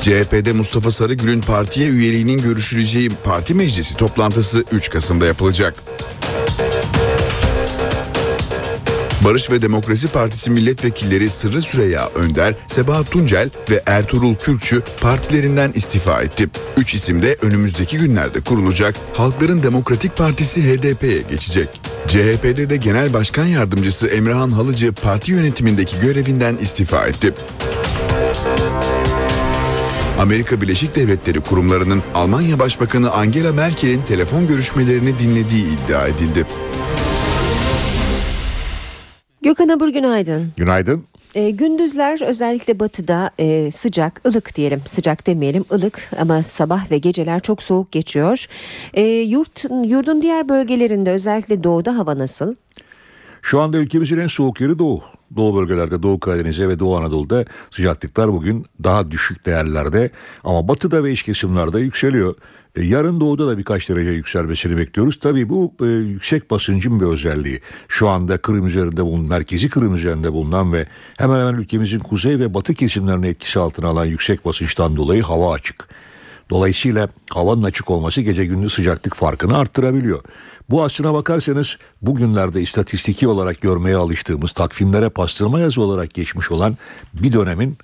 [0.00, 5.74] CHP'de Mustafa Sarıgül'ün partiye üyeliğinin görüşüleceği parti meclisi toplantısı 3 Kasım'da yapılacak.
[9.24, 16.22] Barış ve Demokrasi Partisi milletvekilleri Sırrı Süreyya Önder, Sebahat Tuncel ve Ertuğrul Kürkçü partilerinden istifa
[16.22, 16.48] etti.
[16.76, 21.68] Üç isim de önümüzdeki günlerde kurulacak Halkların Demokratik Partisi HDP'ye geçecek.
[22.06, 27.34] CHP'de de Genel Başkan Yardımcısı Emrehan Halıcı parti yönetimindeki görevinden istifa etti.
[30.18, 36.46] Amerika Birleşik Devletleri kurumlarının Almanya Başbakanı Angela Merkel'in telefon görüşmelerini dinlediği iddia edildi.
[39.46, 40.52] Gökhan Abur günaydın.
[40.56, 41.04] Günaydın.
[41.34, 44.82] E, gündüzler özellikle batıda e, sıcak, ılık diyelim.
[44.86, 48.46] Sıcak demeyelim, ılık ama sabah ve geceler çok soğuk geçiyor.
[48.94, 52.54] E, yurt Yurdun diğer bölgelerinde özellikle doğuda hava nasıl?
[53.42, 55.02] Şu anda ülkemizin en soğuk yeri doğu.
[55.36, 60.10] Doğu bölgelerde Doğu Karadeniz'e ve Doğu Anadolu'da sıcaklıklar bugün daha düşük değerlerde
[60.44, 62.34] ama batıda ve iç kesimlerde yükseliyor.
[62.76, 65.18] E, yarın doğuda da birkaç derece yükselmesini bekliyoruz.
[65.18, 67.60] Tabii bu e, yüksek basıncın bir özelliği.
[67.88, 72.54] Şu anda Kırım üzerinde bulunan, merkezi Kırım üzerinde bulunan ve hemen hemen ülkemizin kuzey ve
[72.54, 75.88] batı kesimlerini etkisi altına alan yüksek basınçtan dolayı hava açık.
[76.50, 80.20] Dolayısıyla havanın açık olması gece gündüz sıcaklık farkını arttırabiliyor.
[80.70, 86.76] Bu aslına bakarsanız bugünlerde istatistiki olarak görmeye alıştığımız takvimlere pastırma yazı olarak geçmiş olan
[87.14, 87.78] bir dönemin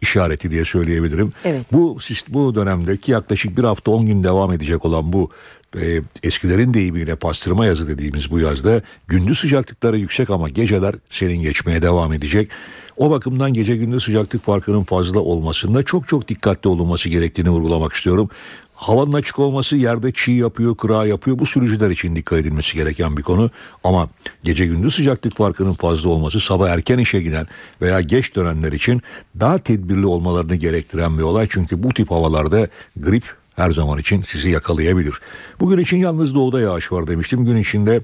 [0.00, 1.32] işareti diye söyleyebilirim.
[1.44, 1.66] Evet.
[1.72, 5.30] Bu bu dönemdeki yaklaşık bir hafta 10 gün devam edecek olan bu
[5.76, 11.82] e, eskilerin deyimiyle pastırma yazı dediğimiz bu yazda gündüz sıcaklıkları yüksek ama geceler senin geçmeye
[11.82, 12.50] devam edecek.
[12.96, 18.30] O bakımdan gece gündüz sıcaklık farkının fazla olmasında çok çok dikkatli olunması gerektiğini vurgulamak istiyorum.
[18.74, 21.38] Havanın açık olması yerde çiğ yapıyor, kıra yapıyor.
[21.38, 23.50] Bu sürücüler için dikkat edilmesi gereken bir konu.
[23.84, 24.08] Ama
[24.44, 27.46] gece gündüz sıcaklık farkının fazla olması sabah erken işe giden
[27.80, 29.02] veya geç dönenler için
[29.40, 31.46] daha tedbirli olmalarını gerektiren bir olay.
[31.50, 33.24] Çünkü bu tip havalarda grip
[33.56, 35.14] her zaman için sizi yakalayabilir.
[35.60, 37.44] Bugün için yalnız doğuda yağış var demiştim.
[37.44, 38.00] Gün içinde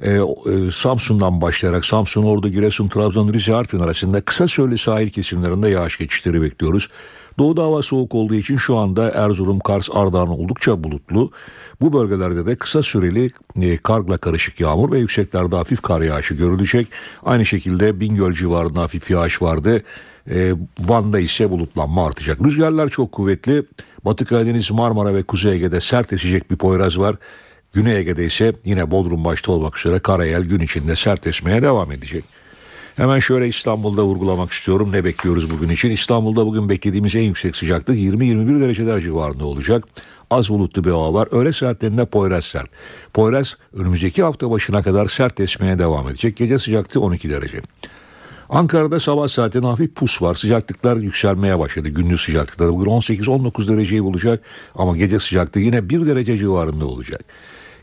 [0.00, 0.20] e, e,
[0.72, 6.42] Samsun'dan başlayarak Samsun, Ordu, Giresun, Trabzon, Rize, Artvin arasında kısa süreli sahil kesimlerinde yağış geçişleri
[6.42, 6.88] bekliyoruz.
[7.38, 11.30] Doğuda hava soğuk olduğu için şu anda Erzurum, Kars, Ardahan oldukça bulutlu.
[11.80, 13.30] Bu bölgelerde de kısa süreli
[13.60, 16.88] e, karla karışık yağmur ve yükseklerde hafif kar yağışı görülecek.
[17.24, 19.82] Aynı şekilde Bingöl civarında hafif yağış vardı.
[20.30, 22.42] E, Van'da ise bulutlanma artacak.
[22.44, 23.62] Rüzgarlar çok kuvvetli.
[24.04, 27.16] Batı Karadeniz, Marmara ve Kuzey Ege'de sert esecek bir poyraz var.
[27.72, 32.24] Güney Ege'de ise yine Bodrum başta olmak üzere karayel gün içinde sert esmeye devam edecek.
[32.96, 34.92] Hemen şöyle İstanbul'da vurgulamak istiyorum.
[34.92, 35.90] Ne bekliyoruz bugün için?
[35.90, 39.84] İstanbul'da bugün beklediğimiz en yüksek sıcaklık 20-21 dereceler civarında olacak.
[40.30, 41.28] Az bulutlu bir hava var.
[41.30, 42.70] Öğle saatlerinde Poyraz sert.
[43.14, 46.36] Poyraz önümüzdeki hafta başına kadar sert esmeye devam edecek.
[46.36, 47.60] Gece sıcaklığı 12 derece.
[48.48, 50.34] Ankara'da sabah saatinde hafif pus var.
[50.34, 51.88] Sıcaklıklar yükselmeye başladı.
[51.88, 57.24] Gündüz sıcaklıkları bugün 18-19 dereceyi bulacak ama gece sıcaklığı yine 1 derece civarında olacak.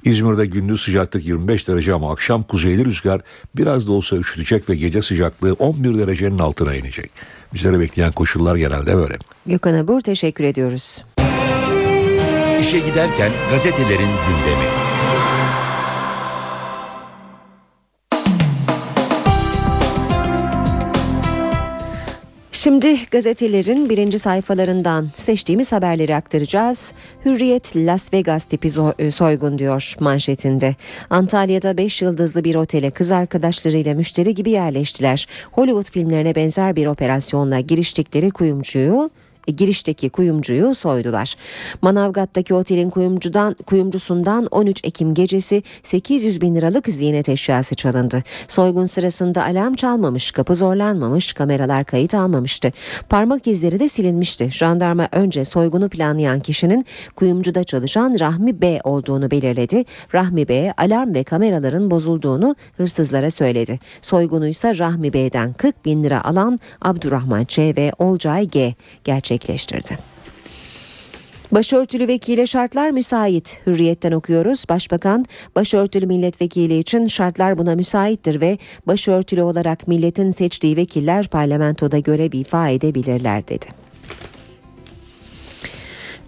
[0.04, 3.22] İzmir'de gündüz sıcaklık 25 derece ama akşam kuzeyli rüzgar
[3.56, 7.12] biraz da olsa üşütecek ve gece sıcaklığı 11 derecenin altına inecek.
[7.54, 9.18] Bizleri bekleyen koşullar genelde böyle.
[9.45, 11.04] Gökhan Abur teşekkür ediyoruz.
[12.62, 14.78] İşe giderken gazetelerin gündemi.
[22.64, 26.93] Şimdi gazetelerin birinci sayfalarından seçtiğimiz haberleri aktaracağız.
[27.26, 30.76] Hürriyet Las Vegas tipi e, soygun diyor manşetinde.
[31.10, 35.28] Antalya'da 5 yıldızlı bir otele kız arkadaşlarıyla müşteri gibi yerleştiler.
[35.51, 39.10] Hollywood filmlerine benzer bir operasyonla giriştikleri kuyumcuyu
[39.50, 41.36] girişteki kuyumcuyu soydular.
[41.82, 48.24] Manavgat'taki otelin kuyumcudan kuyumcusundan 13 Ekim gecesi 800 bin liralık ziynet eşyası çalındı.
[48.47, 52.72] Soygun sırasında alarm çalmamış, kapı zorlanmamış, kameralar kayıt almamıştı.
[53.10, 54.50] Parmak izleri de silinmişti.
[54.52, 56.86] Jandarma önce soygunu planlayan kişinin
[57.16, 59.86] kuyumcuda çalışan Rahmi B olduğunu belirledi.
[60.14, 63.80] Rahmi B alarm ve kameraların bozulduğunu hırsızlara söyledi.
[64.02, 69.98] Soygunu ise Rahmi B'den 40 bin lira alan Abdurrahman Ç ve Olcay G gerçek gerçekleştirdi.
[71.52, 73.62] Başörtülü vekile şartlar müsait.
[73.68, 74.66] Hürriyetten okuyoruz.
[74.70, 75.26] Başbakan
[75.56, 82.70] başörtülü milletvekili için şartlar buna müsaittir ve başörtülü olarak milletin seçtiği vekiller parlamentoda görev ifa
[82.70, 83.66] edebilirler dedi.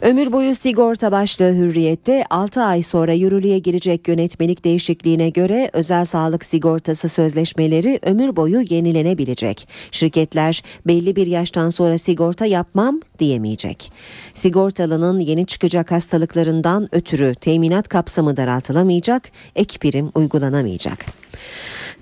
[0.01, 6.45] Ömür boyu sigorta başlığı hürriyette 6 ay sonra yürürlüğe girecek yönetmelik değişikliğine göre özel sağlık
[6.45, 9.67] sigortası sözleşmeleri ömür boyu yenilenebilecek.
[9.91, 13.91] Şirketler belli bir yaştan sonra sigorta yapmam diyemeyecek.
[14.33, 19.23] Sigortalının yeni çıkacak hastalıklarından ötürü teminat kapsamı daraltılamayacak,
[19.55, 21.05] ek prim uygulanamayacak.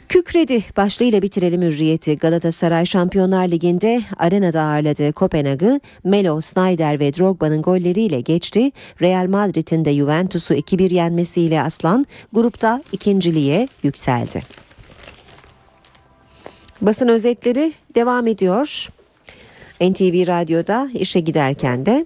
[0.10, 2.18] Kükredi başlığıyla bitirelim hürriyeti.
[2.18, 8.72] Galatasaray Şampiyonlar Ligi'nde arenada ağırladığı Kopenhag'ı Melo, Snyder ve Drogba'nın golleriyle geçti.
[9.02, 14.44] Real Madrid'in de Juventus'u 2-1 yenmesiyle Aslan grupta ikinciliğe yükseldi.
[16.82, 18.88] Basın özetleri devam ediyor.
[19.82, 22.06] NTV Radyo'da işe giderken de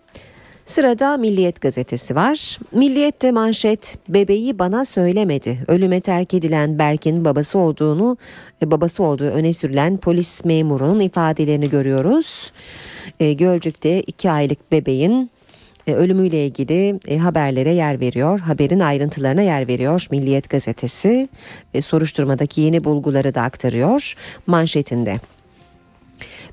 [0.66, 2.59] Sırada Milliyet gazetesi var.
[2.72, 5.57] Milliyet'te manşet bebeği bana söylemedi.
[5.68, 8.18] Ölüme terk edilen Berk'in babası olduğunu
[8.61, 12.51] e, babası olduğu öne sürülen polis memurunun ifadelerini görüyoruz.
[13.20, 15.30] E, Gölcük'te iki aylık bebeğin
[15.88, 18.39] e, ölümüyle ilgili haberlere yer veriyor.
[18.39, 21.30] Haberin ayrıntılarına yer veriyor Milliyet gazetesi.
[21.82, 24.14] Soruşturmadaki yeni bulguları da aktarıyor
[24.47, 25.20] manşetinde.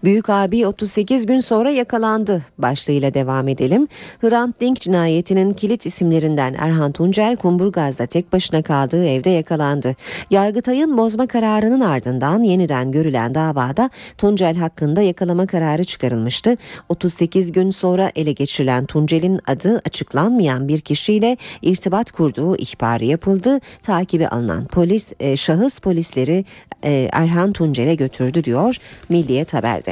[0.05, 3.89] Büyük abi 38 gün sonra yakalandı başlığıyla devam edelim.
[4.21, 9.97] Hrant Dink cinayetinin kilit isimlerinden Erhan Tuncel Kumburgaz'da tek başına kaldığı evde yakalandı.
[10.31, 16.57] Yargıtay'ın bozma kararının ardından yeniden görülen davada Tuncel hakkında yakalama kararı çıkarılmıştı.
[16.89, 23.61] 38 gün sonra ele geçirilen Tuncel'in adı açıklanmayan bir kişiyle irtibat kurduğu ihbarı yapıldı.
[23.83, 26.45] Takibi alınan polis e, şahıs polisleri
[26.85, 28.77] e, Erhan Tuncel'e götürdü diyor
[29.09, 29.90] Milliyet Haber'de.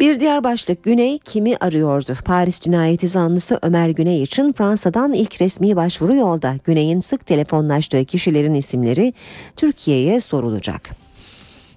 [0.00, 2.14] Bir diğer başlık Güney kimi arıyordu?
[2.24, 6.56] Paris cinayeti zanlısı Ömer Güney için Fransa'dan ilk resmi başvuru yolda.
[6.64, 9.12] Güney'in sık telefonlaştığı kişilerin isimleri
[9.56, 10.99] Türkiye'ye sorulacak.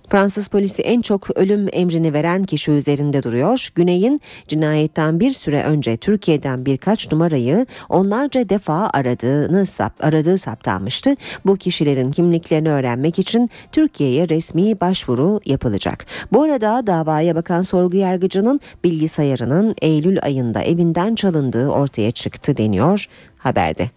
[0.10, 3.70] Fransız polisi en çok ölüm emrini veren kişi üzerinde duruyor.
[3.76, 11.16] Güney'in cinayetten bir süre önce Türkiye'den birkaç numarayı onlarca defa aradığını sap, aradığı saptanmıştı.
[11.45, 16.06] Bu kişilerin kimliklerini öğrenmek için Türkiye'ye resmi başvuru yapılacak.
[16.32, 23.06] Bu arada davaya bakan sorgu yargıcının bilgisayarının Eylül ayında evinden çalındığı ortaya çıktı deniyor
[23.38, 23.89] haberde.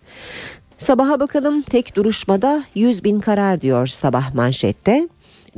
[0.78, 5.08] Sabaha bakalım tek duruşmada 100 bin karar diyor sabah manşette.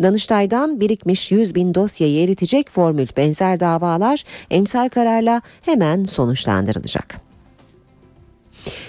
[0.03, 7.17] Danıştay'dan birikmiş 100 bin dosyayı eritecek formül benzer davalar emsal kararla hemen sonuçlandırılacak.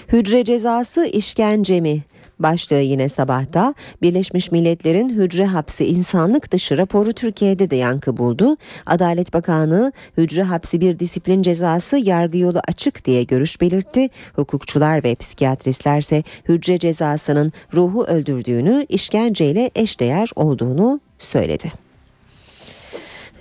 [0.08, 2.00] Hücre cezası işkence mi?
[2.40, 8.56] Başlığı yine sabahta Birleşmiş Milletler'in hücre hapsi insanlık dışı raporu Türkiye'de de yankı buldu.
[8.86, 14.08] Adalet Bakanlığı hücre hapsi bir disiplin cezası yargı yolu açık diye görüş belirtti.
[14.34, 21.89] Hukukçular ve psikiyatristler ise hücre cezasının ruhu öldürdüğünü işkenceyle eşdeğer olduğunu söyledi.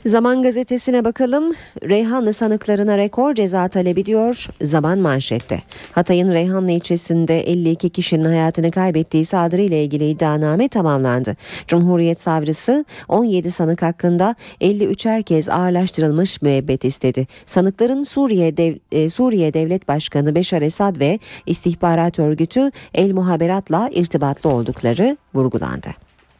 [0.06, 1.54] Zaman gazetesine bakalım.
[1.84, 5.62] Reyhanlı sanıklarına rekor ceza talebi diyor Zaman manşette.
[5.92, 11.38] Hatay'ın Reyhanlı ilçesinde 52 kişinin hayatını kaybettiği saldırı ile ilgili iddianame tamamlandı.
[11.68, 17.28] Cumhuriyet savcısı 17 sanık hakkında 53'er kez ağırlaştırılmış müebbet istedi.
[17.46, 24.50] Sanıkların Suriye Dev e, Suriye Devlet Başkanı Beşar Esad ve istihbarat örgütü El Muhaberat'la irtibatlı
[24.50, 25.90] oldukları vurgulandı.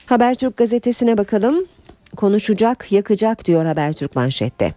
[0.06, 1.66] Habertürk gazetesine bakalım
[2.16, 4.74] konuşacak, yakacak diyor Habertürk manşette.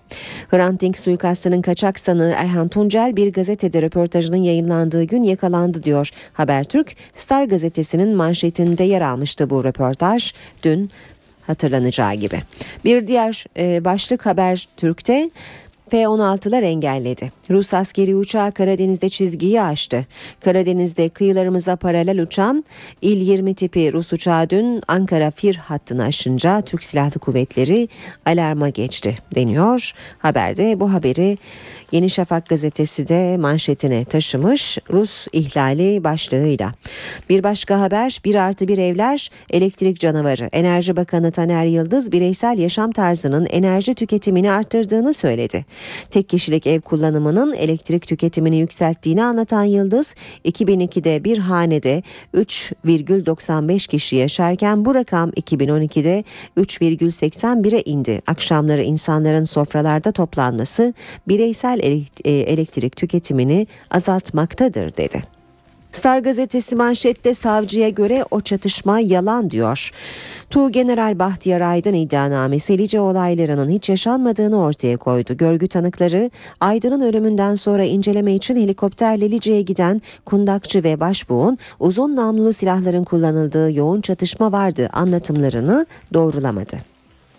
[0.51, 6.97] Hrant Dink suikastının kaçak sanığı Erhan Tuncel bir gazetede röportajının yayınlandığı gün yakalandı diyor Habertürk.
[7.15, 10.35] Star gazetesinin manşetinde yer almıştı bu röportaj.
[10.63, 10.91] Dün
[11.47, 12.43] hatırlanacağı gibi.
[12.85, 15.31] Bir diğer e, başlık Habertürk'te
[15.91, 17.33] F-16'lar engelledi.
[17.51, 20.07] Rus askeri uçağı Karadeniz'de çizgiyi aştı.
[20.41, 22.65] Karadeniz'de kıyılarımıza paralel uçan
[23.03, 27.89] İl-20 tipi Rus uçağı dün Ankara-Fir hattını aşınca Türk Silahlı Kuvvetleri
[28.27, 29.93] alarma geçti deniyor.
[30.19, 31.39] Haberde bu haberi
[31.93, 36.73] Yeni Şafak gazetesi de manşetine taşımış Rus ihlali başlığıyla.
[37.31, 40.49] Bir başka haber bir artı bir evler elektrik canavarı.
[40.53, 45.65] Enerji Bakanı Taner Yıldız bireysel yaşam tarzının enerji tüketimini arttırdığını söyledi.
[46.11, 50.15] Tek kişilik ev kullanımının elektrik tüketimini yükselttiğini anlatan Yıldız
[50.45, 52.03] 2002'de bir hanede
[52.35, 56.25] 3,95 kişi yaşarken bu rakam 2012'de
[56.57, 58.21] 3,81'e indi.
[58.27, 60.95] Akşamları insanların sofralarda toplanması
[61.29, 61.82] bireysel
[62.25, 65.23] elektrik tüketimini azaltmaktadır dedi.
[65.93, 69.91] Star gazetesi manşette savcıya göre o çatışma yalan diyor.
[70.51, 75.37] Tuğ General Bahtiyar Aydın iddianamesi Lice olaylarının hiç yaşanmadığını ortaya koydu.
[75.37, 76.31] Görgü tanıkları
[76.61, 83.73] Aydın'ın ölümünden sonra inceleme için helikopterle Lice'ye giden kundakçı ve başbuğun uzun namlulu silahların kullanıldığı
[83.73, 86.92] yoğun çatışma vardı anlatımlarını doğrulamadı.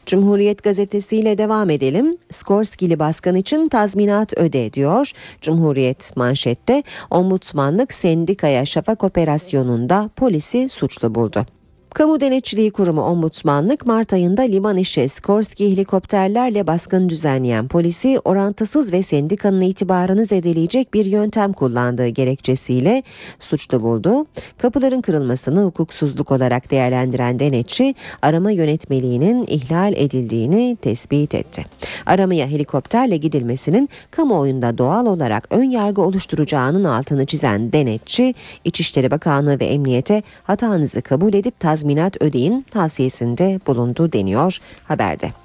[0.06, 2.18] Cumhuriyet gazetesiyle devam edelim.
[2.32, 5.12] Skorskili baskın için tazminat öde diyor.
[5.42, 11.46] Cumhuriyet manşette ombudsmanlık sendikaya şafak operasyonunda polisi suçlu buldu.
[11.94, 19.04] Kamu Denetçiliği Kurumu Ombudsmanlık Mart ayında liman işi Skorsky helikopterlerle baskın düzenleyen polisi orantısız ve
[19.04, 23.04] sendikanın itibarını zedeleyecek bir yöntem kullandığı gerekçesiyle
[23.40, 24.26] suçlu buldu.
[24.58, 31.66] Kapıların kırılmasını hukuksuzluk olarak değerlendiren denetçi arama yönetmeliğinin ihlal edildiğini tespit etti.
[32.06, 38.34] Aramaya helikopterle gidilmesinin kamuoyunda doğal olarak ön yargı oluşturacağının altını çizen denetçi
[38.64, 41.83] İçişleri Bakanlığı ve Emniyete hatanızı kabul edip tazminat
[42.24, 45.43] ödeyin tavsiyesinde bulundu deniyor haberde.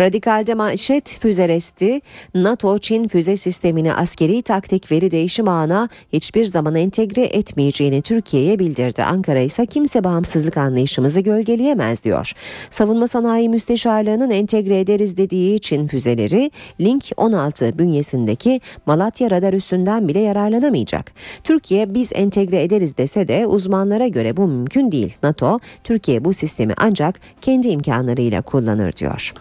[0.00, 2.00] Radikalde manşet füze resti,
[2.34, 9.02] NATO Çin füze sistemini askeri taktik veri değişim ağına hiçbir zaman entegre etmeyeceğini Türkiye'ye bildirdi.
[9.02, 12.32] Ankara ise kimse bağımsızlık anlayışımızı gölgeleyemez diyor.
[12.70, 20.20] Savunma Sanayi Müsteşarlığı'nın entegre ederiz dediği Çin füzeleri Link 16 bünyesindeki Malatya radar üssünden bile
[20.20, 21.12] yararlanamayacak.
[21.44, 25.14] Türkiye biz entegre ederiz dese de uzmanlara göre bu mümkün değil.
[25.22, 29.32] NATO Türkiye bu sistemi ancak kendi imkanlarıyla kullanır diyor.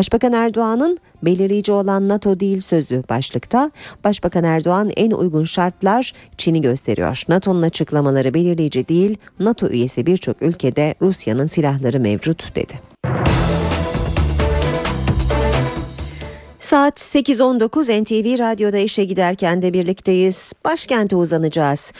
[0.00, 3.70] Başbakan Erdoğan'ın belirleyici olan NATO değil sözü başlıkta.
[4.04, 7.22] Başbakan Erdoğan en uygun şartlar Çin'i gösteriyor.
[7.28, 12.74] NATO'nun açıklamaları belirleyici değil, NATO üyesi birçok ülkede Rusya'nın silahları mevcut dedi.
[16.70, 20.52] Saat 8.19 NTV Radyo'da işe giderken de birlikteyiz.
[20.64, 21.92] Başkente uzanacağız.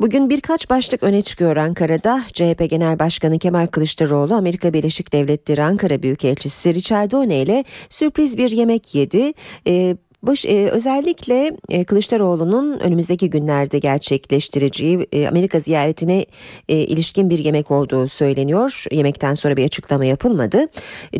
[0.00, 2.22] Bugün birkaç başlık öne çıkıyor Ankara'da.
[2.32, 8.50] CHP Genel Başkanı Kemal Kılıçdaroğlu Amerika Birleşik Devletleri Ankara Büyükelçisi Richard Done ile sürpriz bir
[8.50, 9.32] yemek yedi.
[9.66, 16.26] Ee, Baş, e, özellikle e, Kılıçdaroğlu'nun önümüzdeki günlerde gerçekleştireceği e, Amerika ziyaretine
[16.68, 18.84] e, ilişkin bir yemek olduğu söyleniyor.
[18.92, 20.66] Yemekten sonra bir açıklama yapılmadı.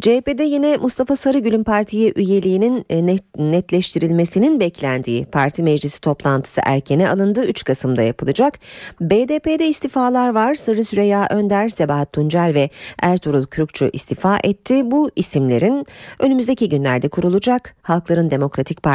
[0.00, 7.44] CHP'de yine Mustafa Sarıgül'ün partiye üyeliğinin e, net, netleştirilmesinin beklendiği parti meclisi toplantısı erkene alındı.
[7.44, 8.58] 3 Kasım'da yapılacak.
[9.00, 10.54] BDP'de istifalar var.
[10.54, 12.70] Sırrı Süreyya Önder, Sebahat Tuncel ve
[13.02, 14.90] Ertuğrul Kürkçü istifa etti.
[14.90, 15.86] Bu isimlerin
[16.18, 18.91] önümüzdeki günlerde kurulacak Halkların Demokratik Partisi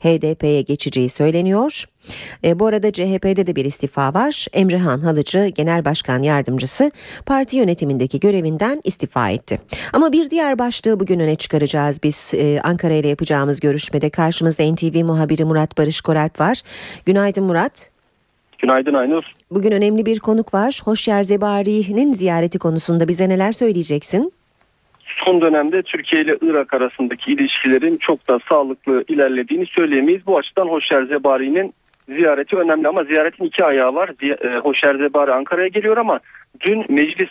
[0.00, 1.84] HDP'ye geçeceği söyleniyor.
[2.44, 4.46] E, bu arada CHP'de de bir istifa var.
[4.52, 6.90] Emrehan Halıcı Genel Başkan Yardımcısı
[7.26, 9.60] parti yönetimindeki görevinden istifa etti.
[9.92, 14.10] Ama bir diğer başlığı bugün öne çıkaracağız biz e, Ankara ile yapacağımız görüşmede.
[14.10, 16.62] Karşımızda NTV muhabiri Murat Barış Koralp var.
[17.06, 17.90] Günaydın Murat.
[18.58, 19.24] Günaydın Aynur.
[19.50, 20.80] Bugün önemli bir konuk var.
[20.84, 24.32] Hoşyer Zebari'nin ziyareti konusunda bize neler söyleyeceksin?
[25.16, 30.26] Son dönemde Türkiye ile Irak arasındaki ilişkilerin çok da sağlıklı ilerlediğini söyleyemeyiz.
[30.26, 31.74] Bu açıdan Hoşyer Zebari'nin
[32.08, 34.10] ziyareti önemli ama ziyaretin iki ayağı var.
[34.62, 36.20] Hoşer Zebari Ankara'ya geliyor ama
[36.60, 37.28] dün Meclis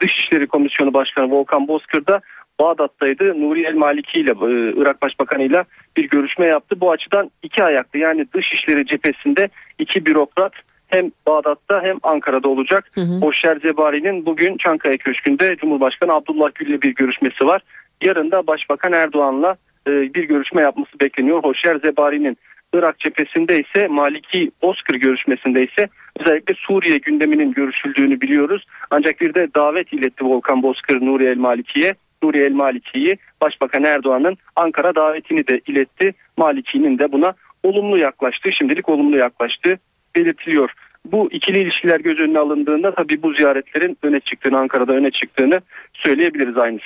[0.00, 2.20] Dışişleri Komisyonu Başkanı Volkan Bozkır da
[2.60, 3.40] Bağdat'taydı.
[3.40, 4.32] Nuri El Maliki ile
[4.76, 5.64] Irak Başbakanı ile
[5.96, 6.80] bir görüşme yaptı.
[6.80, 10.52] Bu açıdan iki ayaklı yani Dışişleri cephesinde iki bürokrat
[10.94, 12.90] hem Bağdat'ta hem Ankara'da olacak.
[12.94, 13.20] Hı hı.
[13.20, 17.62] Hoşer Zebari'nin bugün Çankaya Köşkü'nde Cumhurbaşkanı Abdullah Gül ile bir görüşmesi var.
[18.02, 21.44] Yarın da Başbakan Erdoğan'la bir görüşme yapması bekleniyor.
[21.44, 22.36] Hoşer Zebari'nin
[22.74, 25.88] Irak cephesinde ise Maliki Bozkır görüşmesinde ise
[26.20, 28.64] özellikle Suriye gündeminin görüşüldüğünü biliyoruz.
[28.90, 31.94] Ancak bir de davet iletti Volkan Bozkır Nuri El Maliki'ye.
[32.22, 36.14] Nuri El Maliki'yi Başbakan Erdoğan'ın Ankara davetini de iletti.
[36.36, 38.52] Maliki'nin de buna olumlu yaklaştı.
[38.52, 39.78] Şimdilik olumlu yaklaştı
[40.16, 40.70] belirtiliyor.
[41.04, 45.60] Bu ikili ilişkiler göz önüne alındığında tabii bu ziyaretlerin öne çıktığını, Ankara'da öne çıktığını
[45.92, 46.78] söyleyebiliriz aynı.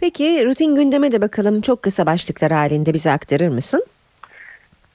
[0.00, 1.60] Peki rutin gündeme de bakalım.
[1.60, 3.82] Çok kısa başlıklar halinde bize aktarır mısın?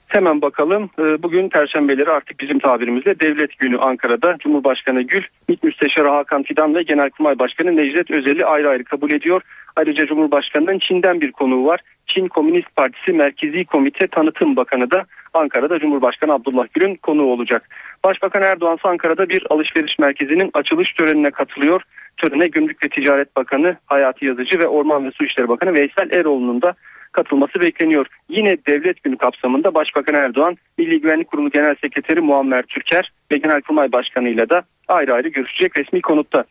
[0.08, 0.90] Hemen bakalım.
[0.98, 6.84] Bugün Perşembeleri artık bizim tabirimizle Devlet Günü Ankara'da Cumhurbaşkanı Gül, MİT Müsteşarı Hakan Fidan ve
[6.84, 9.42] Genelkurmay Başkanı Necdet Özel'i ayrı ayrı kabul ediyor.
[9.76, 11.80] Ayrıca Cumhurbaşkanı'nın Çin'den bir konuğu var.
[12.08, 17.70] Çin Komünist Partisi Merkezi Komite Tanıtım Bakanı da Ankara'da Cumhurbaşkanı Abdullah Gül'ün konuğu olacak.
[18.04, 21.82] Başbakan Erdoğan Ankara'da bir alışveriş merkezinin açılış törenine katılıyor.
[22.18, 26.62] Törene Gümrük ve Ticaret Bakanı Hayati Yazıcı ve Orman ve Su İşleri Bakanı Veysel Eroğlu'nun
[26.62, 26.74] da
[27.12, 28.08] katılması bekleniyor.
[28.30, 33.92] Yine devlet günü kapsamında Başbakan Erdoğan, Milli Güvenlik Kurumu Genel Sekreteri Muammer Türker ve Genelkurmay
[33.92, 36.44] Başkanı ile de ayrı ayrı görüşecek resmi konutta.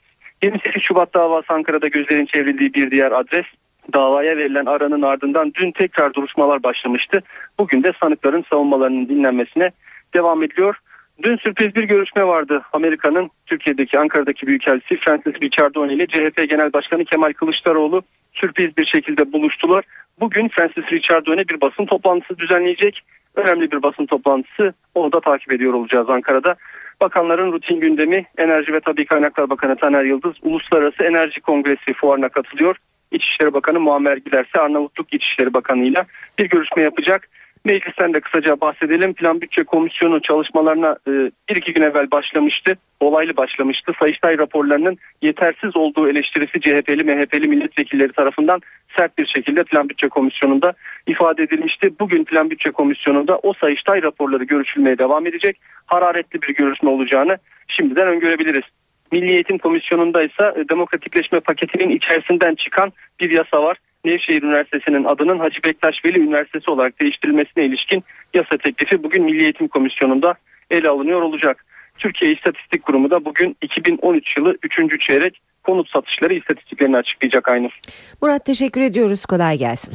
[0.43, 3.47] 28 Şubat davası Ankara'da gözlerin çevrildiği bir diğer adres.
[3.93, 7.23] Davaya verilen aranın ardından dün tekrar duruşmalar başlamıştı.
[7.59, 9.71] Bugün de sanıkların savunmalarının dinlenmesine
[10.15, 10.77] devam ediliyor.
[11.23, 12.63] Dün sürpriz bir görüşme vardı.
[12.73, 18.03] Amerika'nın Türkiye'deki Ankara'daki Büyükelçisi Francis Richardson ile CHP Genel Başkanı Kemal Kılıçdaroğlu
[18.33, 19.85] sürpriz bir şekilde buluştular.
[20.21, 23.03] Bugün Francis Richardson bir basın toplantısı düzenleyecek.
[23.37, 24.75] Önemli bir basın toplantısı.
[24.95, 26.57] Onu da takip ediyor olacağız Ankara'da.
[27.01, 32.77] Bakanların rutin gündemi Enerji ve Tabi Kaynaklar Bakanı Taner Yıldız Uluslararası Enerji Kongresi fuarına katılıyor.
[33.11, 36.05] İçişleri Bakanı Muammer Giderse Arnavutluk İçişleri Bakanı ile
[36.39, 37.29] bir görüşme yapacak.
[37.67, 39.15] Meclisten de kısaca bahsedelim.
[39.15, 41.11] Plan Bütçe Komisyonu çalışmalarına e,
[41.49, 42.77] bir iki gün evvel başlamıştı.
[43.01, 43.93] Olaylı başlamıştı.
[43.99, 48.61] Sayıştay raporlarının yetersiz olduğu eleştirisi CHP'li, MHP'li milletvekilleri tarafından
[48.97, 50.73] sert bir şekilde Plan Bütçe Komisyonu'nda
[51.07, 51.93] ifade edilmişti.
[52.01, 55.61] Bugün Plan Bütçe Komisyonu'nda o Sayıştay raporları görüşülmeye devam edecek.
[55.87, 57.39] Hararetli bir görüşme olacağını
[57.69, 58.65] şimdiden öngörebiliriz.
[59.13, 63.77] Milli Eğitim Komisyonu'nda ise e, demokratikleşme paketinin içerisinden çıkan bir yasa var.
[64.07, 68.05] Nevşehir Üniversitesi'nin adının Hacı Bektaş Veli Üniversitesi olarak değiştirilmesine ilişkin
[68.35, 70.35] yasa teklifi bugün Milli Eğitim Komisyonu'nda
[70.71, 71.65] ele alınıyor olacak.
[71.99, 75.01] Türkiye İstatistik Kurumu da bugün 2013 yılı 3.
[75.01, 77.81] çeyrek konut satışları istatistiklerini açıklayacak Aynur.
[78.23, 79.27] Murat teşekkür ediyoruz.
[79.27, 79.95] Kolay gelsin.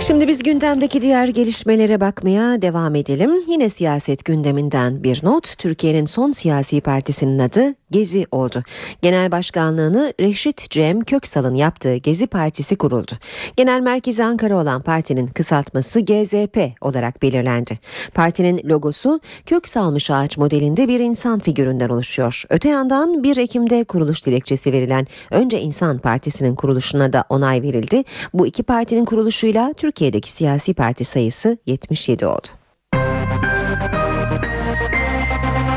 [0.00, 3.30] Şimdi biz gündemdeki diğer gelişmelere bakmaya devam edelim.
[3.48, 5.58] Yine siyaset gündeminden bir not.
[5.58, 8.62] Türkiye'nin son siyasi partisinin adı Gezi oldu.
[9.02, 13.12] Genel başkanlığını Reşit Cem Köksal'ın yaptığı Gezi Partisi kuruldu.
[13.56, 17.78] Genel merkezi Ankara olan partinin kısaltması GZP olarak belirlendi.
[18.14, 22.44] Partinin logosu kök salmış ağaç modelinde bir insan figüründen oluşuyor.
[22.50, 28.04] Öte yandan 1 Ekim'de kuruluş dilekçesi verilen Önce İnsan Partisi'nin kuruluşuna da onay verildi.
[28.34, 32.46] Bu iki partinin kuruluşuyla Türkiye'deki siyasi parti sayısı 77 oldu.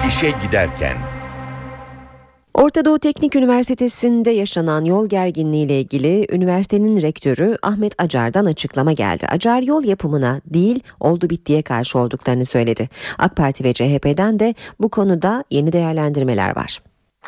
[0.08, 0.98] İşe giderken
[2.54, 9.28] Orta Doğu Teknik Üniversitesi'nde yaşanan yol gerginliği ile ilgili üniversitenin rektörü Ahmet Acar'dan açıklama geldi.
[9.28, 12.90] Acar yol yapımına değil oldu bittiye karşı olduklarını söyledi.
[13.20, 16.82] AK Parti ve CHP'den de bu konuda yeni değerlendirmeler var.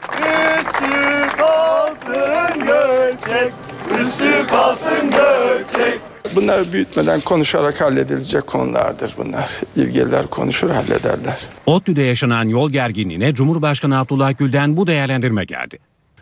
[0.09, 3.53] Üstü kalsın göçek,
[3.99, 6.12] üstü kalsın göçek.
[6.35, 9.49] Bunlar büyütmeden konuşarak halledilecek konulardır bunlar.
[9.75, 11.39] İlgililer konuşur hallederler.
[11.65, 15.79] ODTÜ'de yaşanan yol gerginliğine Cumhurbaşkanı Abdullah Gül'den bu değerlendirme geldi.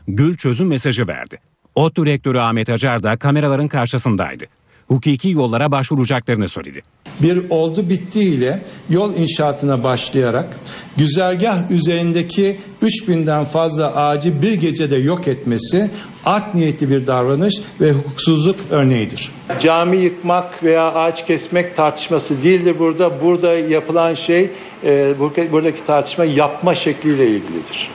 [0.07, 1.39] Gül çözüm mesajı verdi.
[1.75, 4.45] ODTÜ rektörü Ahmet Acar da kameraların karşısındaydı.
[4.91, 6.81] Hukuki yollara başvuracaklarını söyledi.
[7.19, 10.57] bir oldu bitti ile yol inşaatına başlayarak
[10.97, 15.89] güzergah üzerindeki 3000'den fazla ağacı bir gecede yok etmesi
[16.25, 19.31] art niyetli bir davranış ve hukuksuzluk örneğidir.
[19.59, 23.21] Cami yıkmak veya ağaç kesmek tartışması değildir burada.
[23.23, 24.49] Burada yapılan şey,
[24.83, 25.13] e,
[25.51, 27.89] buradaki tartışma yapma şekliyle ilgilidir.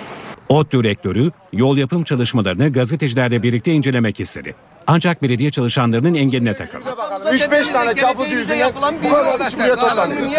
[0.49, 4.55] ODTÜ rektörü yol yapım çalışmalarını gazetecilerle birlikte incelemek istedi.
[4.87, 6.85] Ancak belediye çalışanlarının engeline takıldı.
[7.33, 8.73] 3-5 tane çapulcu yüzünden
[9.05, 10.33] bu kadar iş buraya toplanıyor.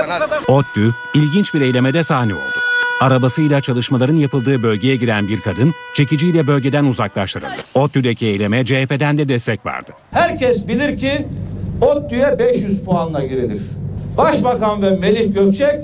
[0.47, 2.59] ODTÜ ilginç bir eylemede sahne oldu.
[3.01, 7.49] Arabasıyla çalışmaların yapıldığı bölgeye giren bir kadın çekiciyle bölgeden uzaklaştırıldı.
[7.75, 9.91] ODTÜ'deki eyleme CHP'den de destek vardı.
[10.11, 11.27] Herkes bilir ki
[11.81, 13.61] ODTÜ'ye 500 puanla girilir.
[14.17, 15.75] Başbakan ve Melih Gökçek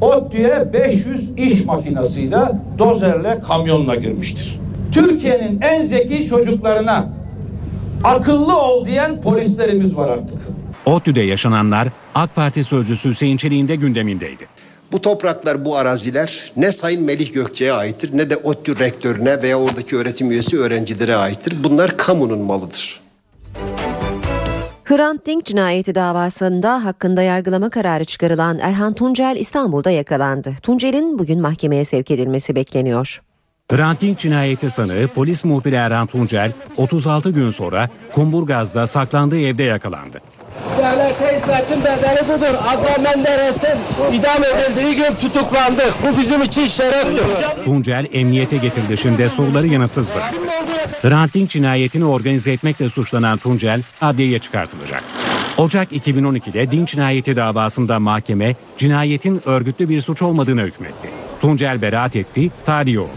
[0.00, 2.40] ODTÜ'ye 500 iş makinesiyle,
[2.78, 4.60] dozerle, kamyonla girmiştir.
[4.92, 7.08] Türkiye'nin en zeki çocuklarına
[8.04, 10.38] akıllı ol diyen polislerimiz var artık.
[10.86, 14.46] ODTÜ'de yaşananlar AK Parti sözcüsü Hüseyin Çelik'in de gündemindeydi.
[14.92, 19.96] Bu topraklar, bu araziler ne Sayın Melih Gökçe'ye aittir ne de ODTÜ rektörüne veya oradaki
[19.96, 21.64] öğretim üyesi öğrencilere aittir.
[21.64, 23.00] Bunlar kamunun malıdır.
[24.84, 30.54] Hrant Dink cinayeti davasında hakkında yargılama kararı çıkarılan Erhan Tuncel İstanbul'da yakalandı.
[30.62, 33.20] Tuncel'in bugün mahkemeye sevk edilmesi bekleniyor.
[33.72, 40.20] Hrant Dink cinayeti sanığı polis muhbiri Erhan Tuncel 36 gün sonra Kumburgaz'da saklandığı evde yakalandı.
[40.78, 42.54] Devlete hizmetin bedeli budur.
[42.68, 43.78] Adnan Menderes'in
[44.12, 45.94] idam edildiği gün tutuklandık.
[46.02, 47.64] Bu bizim için şereftir.
[47.64, 50.36] Tuncel emniyete getirilişinde soruları yanıtsız bıraktı.
[51.02, 55.02] Hrant Dink cinayetini organize etmekle suçlanan Tuncel adliyeye çıkartılacak.
[55.58, 61.21] Ocak 2012'de Dink cinayeti davasında mahkeme cinayetin örgütlü bir suç olmadığını hükmetti.
[61.42, 63.10] Tuncel beraat etti, tahliye oldu.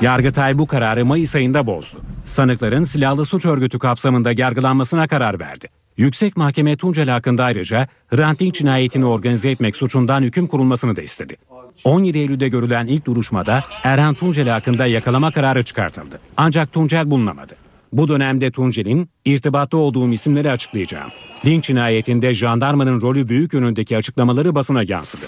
[0.00, 2.00] Yargıtay bu kararı Mayıs ayında bozdu.
[2.26, 5.68] Sanıkların silahlı suç örgütü kapsamında yargılanmasına karar verdi.
[5.96, 11.36] Yüksek Mahkeme Tuncel hakkında ayrıca Hrant Dink cinayetini organize etmek suçundan hüküm kurulmasını da istedi.
[11.84, 16.20] 17 Eylül'de görülen ilk duruşmada Erhan Tuncel hakkında yakalama kararı çıkartıldı.
[16.36, 17.54] Ancak Tuncel bulunamadı.
[17.92, 21.10] Bu dönemde Tuncel'in irtibatta olduğum isimleri açıklayacağım.
[21.44, 25.26] Dink cinayetinde jandarmanın rolü büyük yönündeki açıklamaları basına yansıdı.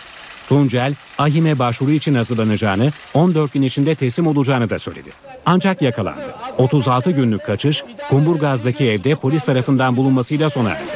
[0.50, 5.10] Tuncel, ahime başvuru için hazırlanacağını, 14 gün içinde teslim olacağını da söyledi.
[5.46, 6.34] Ancak yakalandı.
[6.58, 10.90] 36 günlük kaçış, Kumburgaz'daki evde polis tarafından bulunmasıyla sona erdi.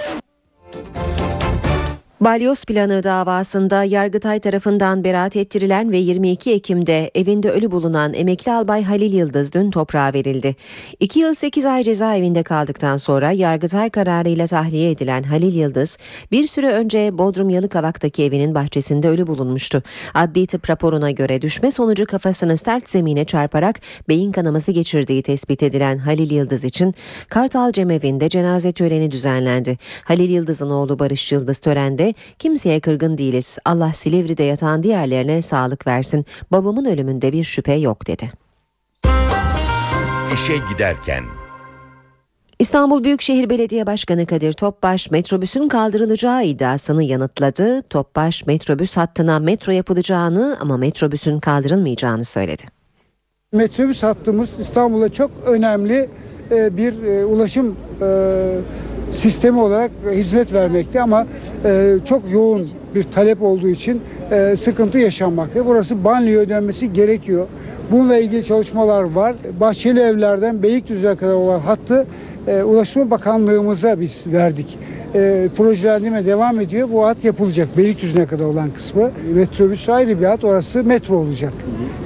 [2.24, 8.82] Balyoz planı davasında Yargıtay tarafından beraat ettirilen ve 22 Ekim'de evinde ölü bulunan emekli albay
[8.84, 10.56] Halil Yıldız dün toprağa verildi.
[11.00, 15.98] 2 yıl 8 ay cezaevinde kaldıktan sonra Yargıtay kararıyla tahliye edilen Halil Yıldız
[16.32, 19.82] bir süre önce Bodrum Yalıkavak'taki evinin bahçesinde ölü bulunmuştu.
[20.14, 25.98] Adli tıp raporuna göre düşme sonucu kafasını sert zemine çarparak beyin kanaması geçirdiği tespit edilen
[25.98, 26.94] Halil Yıldız için
[27.28, 29.78] Kartal Cemevi'nde cenaze töreni düzenlendi.
[30.04, 33.58] Halil Yıldız'ın oğlu Barış Yıldız törende kimseye kırgın değiliz.
[33.64, 36.26] Allah Silivri'de yatan diğerlerine sağlık versin.
[36.52, 38.32] Babamın ölümünde bir şüphe yok dedi.
[40.34, 41.24] İşe giderken
[42.58, 47.82] İstanbul Büyükşehir Belediye Başkanı Kadir Topbaş metrobüsün kaldırılacağı iddiasını yanıtladı.
[47.82, 52.62] Topbaş metrobüs hattına metro yapılacağını ama metrobüsün kaldırılmayacağını söyledi.
[53.52, 56.08] Metrobüs hattımız İstanbul'a çok önemli
[56.50, 58.06] e, bir e, ulaşım e,
[59.10, 61.26] sistemi olarak hizmet vermekte ama
[62.04, 64.02] çok yoğun bir talep olduğu için
[64.56, 65.66] sıkıntı yaşanmakta.
[65.66, 67.46] Burası banliyö dönmesi gerekiyor.
[67.90, 69.34] Bununla ilgili çalışmalar var.
[69.60, 72.06] Bahçeli evlerden Beylikdüzü'ne kadar olan hattı
[72.46, 74.78] Ulaştırma Bakanlığımıza biz verdik.
[75.14, 76.88] E, projelendirme devam ediyor.
[76.92, 77.68] Bu hat yapılacak.
[77.76, 79.10] Beylikdüzü'ne kadar olan kısmı.
[79.34, 80.44] Metrobüs ayrı bir hat.
[80.44, 81.52] Orası metro olacak.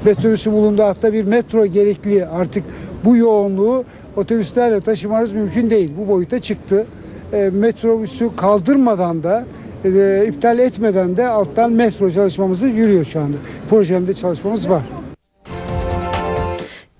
[0.05, 2.26] Metrobüsü bulunduğu hatta bir metro gerekli.
[2.26, 2.64] Artık
[3.05, 3.84] bu yoğunluğu
[4.18, 5.90] otobüslerle taşımanız mümkün değil.
[5.98, 6.86] Bu boyuta çıktı.
[7.32, 9.44] E, metrobüsü kaldırmadan da
[9.84, 13.36] e, iptal etmeden de alttan metro çalışmamızı yürüyor şu anda.
[13.70, 14.82] Projemde çalışmamız var.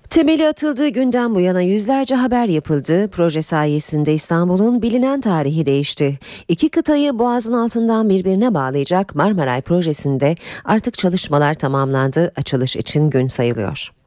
[0.09, 3.09] Temeli atıldığı günden bu yana yüzlerce haber yapıldı.
[3.11, 6.19] Proje sayesinde İstanbul'un bilinen tarihi değişti.
[6.47, 12.31] İki kıtayı boğazın altından birbirine bağlayacak Marmaray projesinde artık çalışmalar tamamlandı.
[12.35, 13.98] Açılış için gün sayılıyor.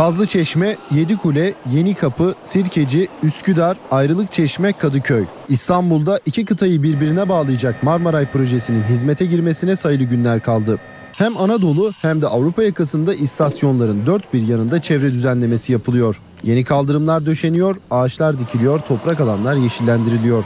[0.00, 5.24] Kazlı Çeşme, Yedikule, Yeni Kapı, Sirkeci, Üsküdar, Ayrılık Çeşme, Kadıköy.
[5.48, 10.78] İstanbul'da iki kıtayı birbirine bağlayacak Marmaray projesinin hizmete girmesine sayılı günler kaldı.
[11.18, 16.20] Hem Anadolu hem de Avrupa yakasında istasyonların dört bir yanında çevre düzenlemesi yapılıyor.
[16.42, 20.44] Yeni kaldırımlar döşeniyor, ağaçlar dikiliyor, toprak alanlar yeşillendiriliyor.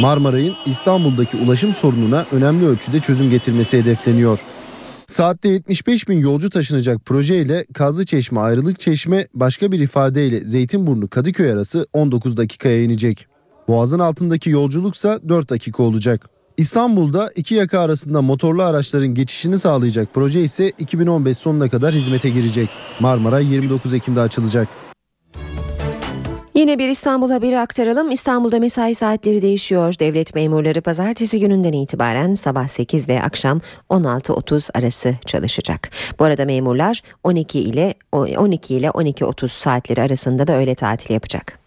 [0.00, 4.38] Marmaray'ın İstanbul'daki ulaşım sorununa önemli ölçüde çözüm getirmesi hedefleniyor.
[5.10, 11.86] Saatte 75 bin yolcu taşınacak projeyle Kazlıçeşme Ayrılık Çeşme başka bir ifadeyle Zeytinburnu Kadıköy arası
[11.92, 13.26] 19 dakikaya inecek.
[13.68, 16.28] Boğazın altındaki yolculuksa 4 dakika olacak.
[16.56, 22.68] İstanbul'da iki yaka arasında motorlu araçların geçişini sağlayacak proje ise 2015 sonuna kadar hizmete girecek.
[23.00, 24.68] Marmara 29 Ekim'de açılacak.
[26.54, 28.10] Yine bir İstanbul haberi aktaralım.
[28.10, 29.94] İstanbul'da mesai saatleri değişiyor.
[30.00, 35.90] Devlet memurları pazartesi gününden itibaren sabah 8 ile akşam 16.30 arası çalışacak.
[36.18, 41.58] Bu arada memurlar 12 ile 12 ile 12.30 saatleri arasında da öğle tatili yapacak.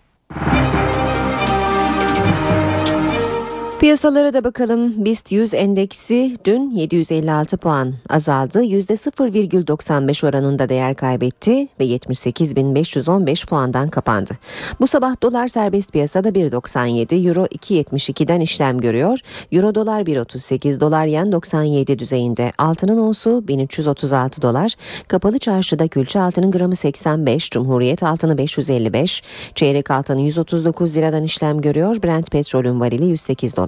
[3.79, 5.05] Piyasalara da bakalım.
[5.05, 8.63] BIST 100 endeksi dün 756 puan azaldı.
[8.63, 14.33] %0,95 oranında değer kaybetti ve 78.515 puandan kapandı.
[14.81, 19.19] Bu sabah dolar serbest piyasada 1.97, euro 2.72'den işlem görüyor.
[19.51, 22.51] Euro dolar 1.38, dolar yen 97 düzeyinde.
[22.57, 24.75] Altının onsu 1336 dolar.
[25.07, 29.23] Kapalı çarşıda külçe altının gramı 85, Cumhuriyet altını 555,
[29.55, 32.03] çeyrek altını 139 liradan işlem görüyor.
[32.03, 33.62] Brent petrolün varili 108 dolar.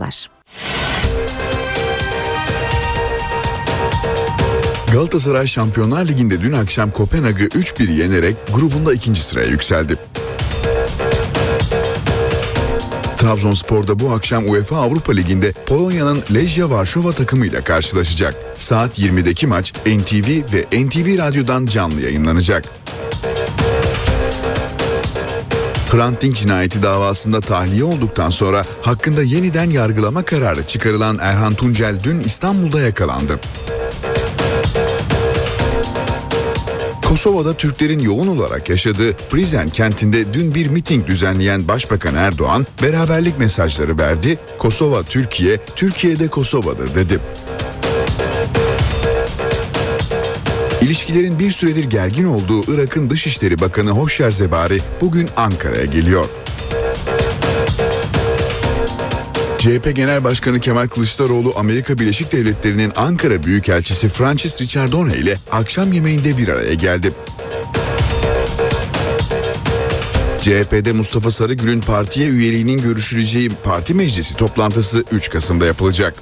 [4.91, 9.97] Galatasaray Şampiyonlar Ligi'nde dün akşam Kopenhag'ı 3-1 yenerek grubunda ikinci sıraya yükseldi.
[13.17, 18.35] Trabzonspor'da bu akşam UEFA Avrupa Ligi'nde Polonya'nın Lejia Varşova takımıyla karşılaşacak.
[18.55, 22.65] Saat 20'deki maç NTV ve NTV Radyo'dan canlı yayınlanacak.
[25.95, 32.81] Hrant cinayeti davasında tahliye olduktan sonra hakkında yeniden yargılama kararı çıkarılan Erhan Tuncel dün İstanbul'da
[32.81, 33.39] yakalandı.
[37.05, 43.97] Kosova'da Türklerin yoğun olarak yaşadığı Prizren kentinde dün bir miting düzenleyen Başbakan Erdoğan beraberlik mesajları
[43.97, 44.39] verdi.
[44.57, 47.19] Kosova Türkiye, Türkiye'de Kosova'dır dedi.
[50.85, 56.25] İlişkilerin bir süredir gergin olduğu Irak'ın Dışişleri Bakanı Hoşyer Zebari bugün Ankara'ya geliyor.
[59.57, 66.37] CHP Genel Başkanı Kemal Kılıçdaroğlu Amerika Birleşik Devletleri'nin Ankara Büyükelçisi Francis Richardone ile akşam yemeğinde
[66.37, 67.13] bir araya geldi.
[70.41, 76.13] CHP'de Mustafa Sarıgül'ün partiye üyeliğinin görüşüleceği parti meclisi toplantısı 3 Kasım'da yapılacak.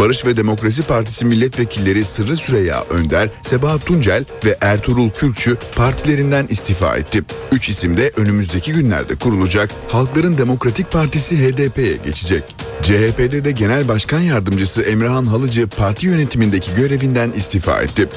[0.00, 6.96] Barış ve Demokrasi Partisi milletvekilleri Sırrı Süreyya Önder, Sebahat Tuncel ve Ertuğrul Kürkçü partilerinden istifa
[6.96, 7.22] etti.
[7.52, 12.42] Üç isim de önümüzdeki günlerde kurulacak Halkların Demokratik Partisi HDP'ye geçecek.
[12.82, 18.08] CHP'de de Genel Başkan Yardımcısı Emrehan Halıcı parti yönetimindeki görevinden istifa etti.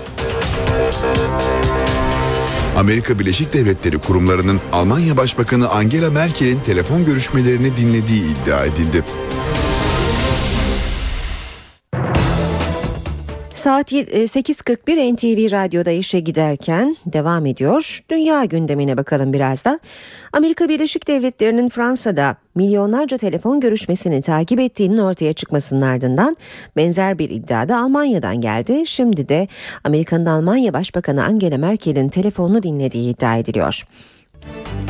[2.77, 9.03] Amerika Birleşik Devletleri kurumlarının Almanya Başbakanı Angela Merkel'in telefon görüşmelerini dinlediği iddia edildi.
[13.63, 17.99] Saat 8.41 NTV Radyo'da işe giderken devam ediyor.
[18.09, 19.79] Dünya gündemine bakalım biraz da.
[20.33, 26.37] Amerika Birleşik Devletleri'nin Fransa'da milyonlarca telefon görüşmesini takip ettiğinin ortaya çıkmasının ardından
[26.77, 28.87] benzer bir iddia da Almanya'dan geldi.
[28.87, 29.47] Şimdi de
[29.83, 33.83] Amerika'nın Almanya Başbakanı Angela Merkel'in telefonunu dinlediği iddia ediliyor.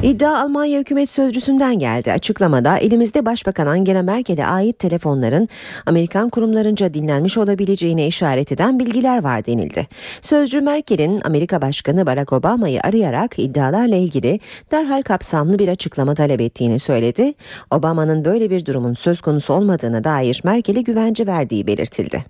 [0.03, 2.11] İddia Almanya hükümet sözcüsünden geldi.
[2.11, 5.49] Açıklamada elimizde Başbakan Angela Merkel'e ait telefonların
[5.85, 9.87] Amerikan kurumlarınca dinlenmiş olabileceğine işaret eden bilgiler var denildi.
[10.21, 14.39] Sözcü Merkel'in Amerika Başkanı Barack Obama'yı arayarak iddialarla ilgili
[14.71, 17.33] derhal kapsamlı bir açıklama talep ettiğini söyledi.
[17.71, 22.23] Obama'nın böyle bir durumun söz konusu olmadığına dair Merkel'e güvence verdiği belirtildi.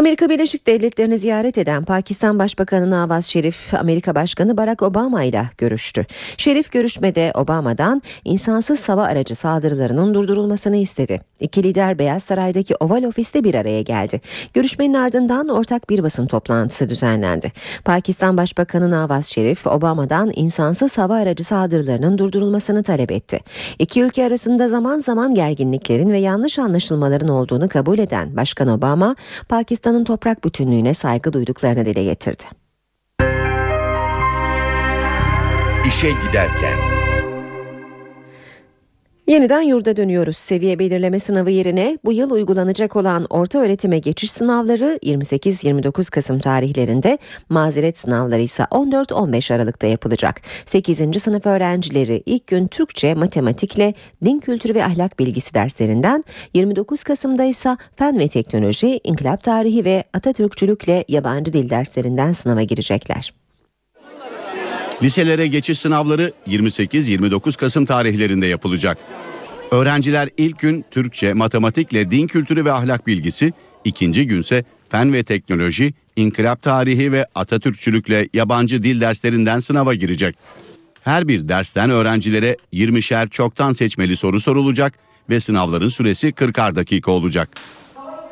[0.00, 6.06] Amerika Birleşik Devletleri'ni ziyaret eden Pakistan Başbakanı Nawaz Şerif, Amerika Başkanı Barack Obama ile görüştü.
[6.36, 11.20] Şerif görüşmede Obama'dan insansız hava aracı saldırılarının durdurulmasını istedi.
[11.40, 14.20] İki lider Beyaz Saray'daki Oval Ofis'te bir araya geldi.
[14.54, 17.52] Görüşmenin ardından ortak bir basın toplantısı düzenlendi.
[17.84, 23.40] Pakistan Başbakanı Nawaz Şerif, Obama'dan insansız hava aracı saldırılarının durdurulmasını talep etti.
[23.78, 29.16] İki ülke arasında zaman zaman gerginliklerin ve yanlış anlaşılmaların olduğunu kabul eden Başkan Obama,
[29.48, 32.44] Pakistan Pakistan'ın toprak bütünlüğüne saygı duyduklarını dile getirdi.
[35.86, 36.99] İşe giderken
[39.30, 40.36] Yeniden yurda dönüyoruz.
[40.36, 47.18] Seviye belirleme sınavı yerine bu yıl uygulanacak olan orta öğretime geçiş sınavları 28-29 Kasım tarihlerinde,
[47.48, 50.40] mazeret sınavları ise 14-15 Aralık'ta yapılacak.
[50.66, 51.22] 8.
[51.22, 56.24] sınıf öğrencileri ilk gün Türkçe, matematikle din kültürü ve ahlak bilgisi derslerinden,
[56.54, 63.39] 29 Kasım'da ise fen ve teknoloji, inkılap tarihi ve Atatürkçülükle yabancı dil derslerinden sınava girecekler.
[65.02, 68.98] Liselere geçiş sınavları 28-29 Kasım tarihlerinde yapılacak.
[69.70, 73.52] Öğrenciler ilk gün Türkçe, matematikle din kültürü ve ahlak bilgisi,
[73.84, 80.36] ikinci günse fen ve teknoloji, inkılap tarihi ve Atatürkçülükle yabancı dil derslerinden sınava girecek.
[81.04, 84.94] Her bir dersten öğrencilere 20'şer çoktan seçmeli soru sorulacak
[85.30, 87.48] ve sınavların süresi 40'ar dakika olacak.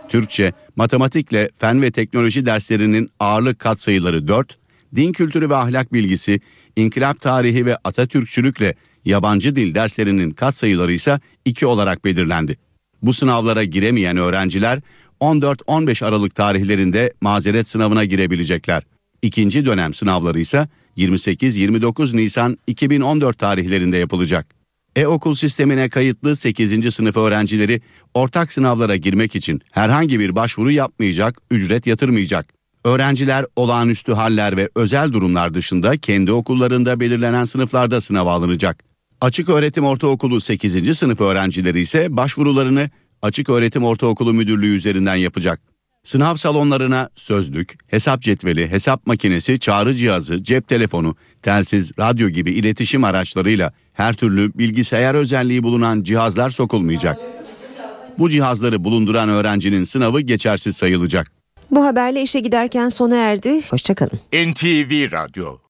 [0.09, 4.57] Türkçe, matematikle fen ve teknoloji derslerinin ağırlık katsayıları 4,
[4.97, 6.41] din kültürü ve ahlak bilgisi,
[6.79, 8.75] inkılap tarihi ve Atatürkçülükle
[9.05, 12.57] yabancı dil derslerinin katsayıları ise 2 olarak belirlendi.
[13.03, 14.81] Bu sınavlara giremeyen öğrenciler
[15.21, 18.83] 14-15 Aralık tarihlerinde mazeret sınavına girebilecekler.
[19.23, 24.47] İkinci dönem sınavları ise 28-29 Nisan 2014 tarihlerinde yapılacak.
[24.97, 26.95] E-okul sistemine kayıtlı 8.
[26.95, 27.81] sınıf öğrencileri
[28.15, 32.58] ortak sınavlara girmek için herhangi bir başvuru yapmayacak, ücret yatırmayacak.
[32.89, 38.85] Öğrenciler olağanüstü haller ve özel durumlar dışında kendi okullarında belirlenen sınıflarda sınava alınacak.
[39.21, 40.99] Açık Öğretim Ortaokulu 8.
[40.99, 42.91] sınıf öğrencileri ise başvurularını
[43.23, 45.61] Açık Öğretim Ortaokulu Müdürlüğü üzerinden yapacak.
[46.03, 53.05] Sınav salonlarına sözlük, hesap cetveli, hesap makinesi, çağrı cihazı, cep telefonu, telsiz, radyo gibi iletişim
[53.05, 57.19] araçlarıyla her türlü bilgisayar özelliği bulunan cihazlar sokulmayacak.
[58.19, 61.38] Bu cihazları bulunduran öğrencinin sınavı geçersiz sayılacak.
[61.71, 63.63] Bu haberle işe giderken sona erdi.
[63.71, 64.21] Hoşçakalın.
[64.33, 65.59] NTV Radyo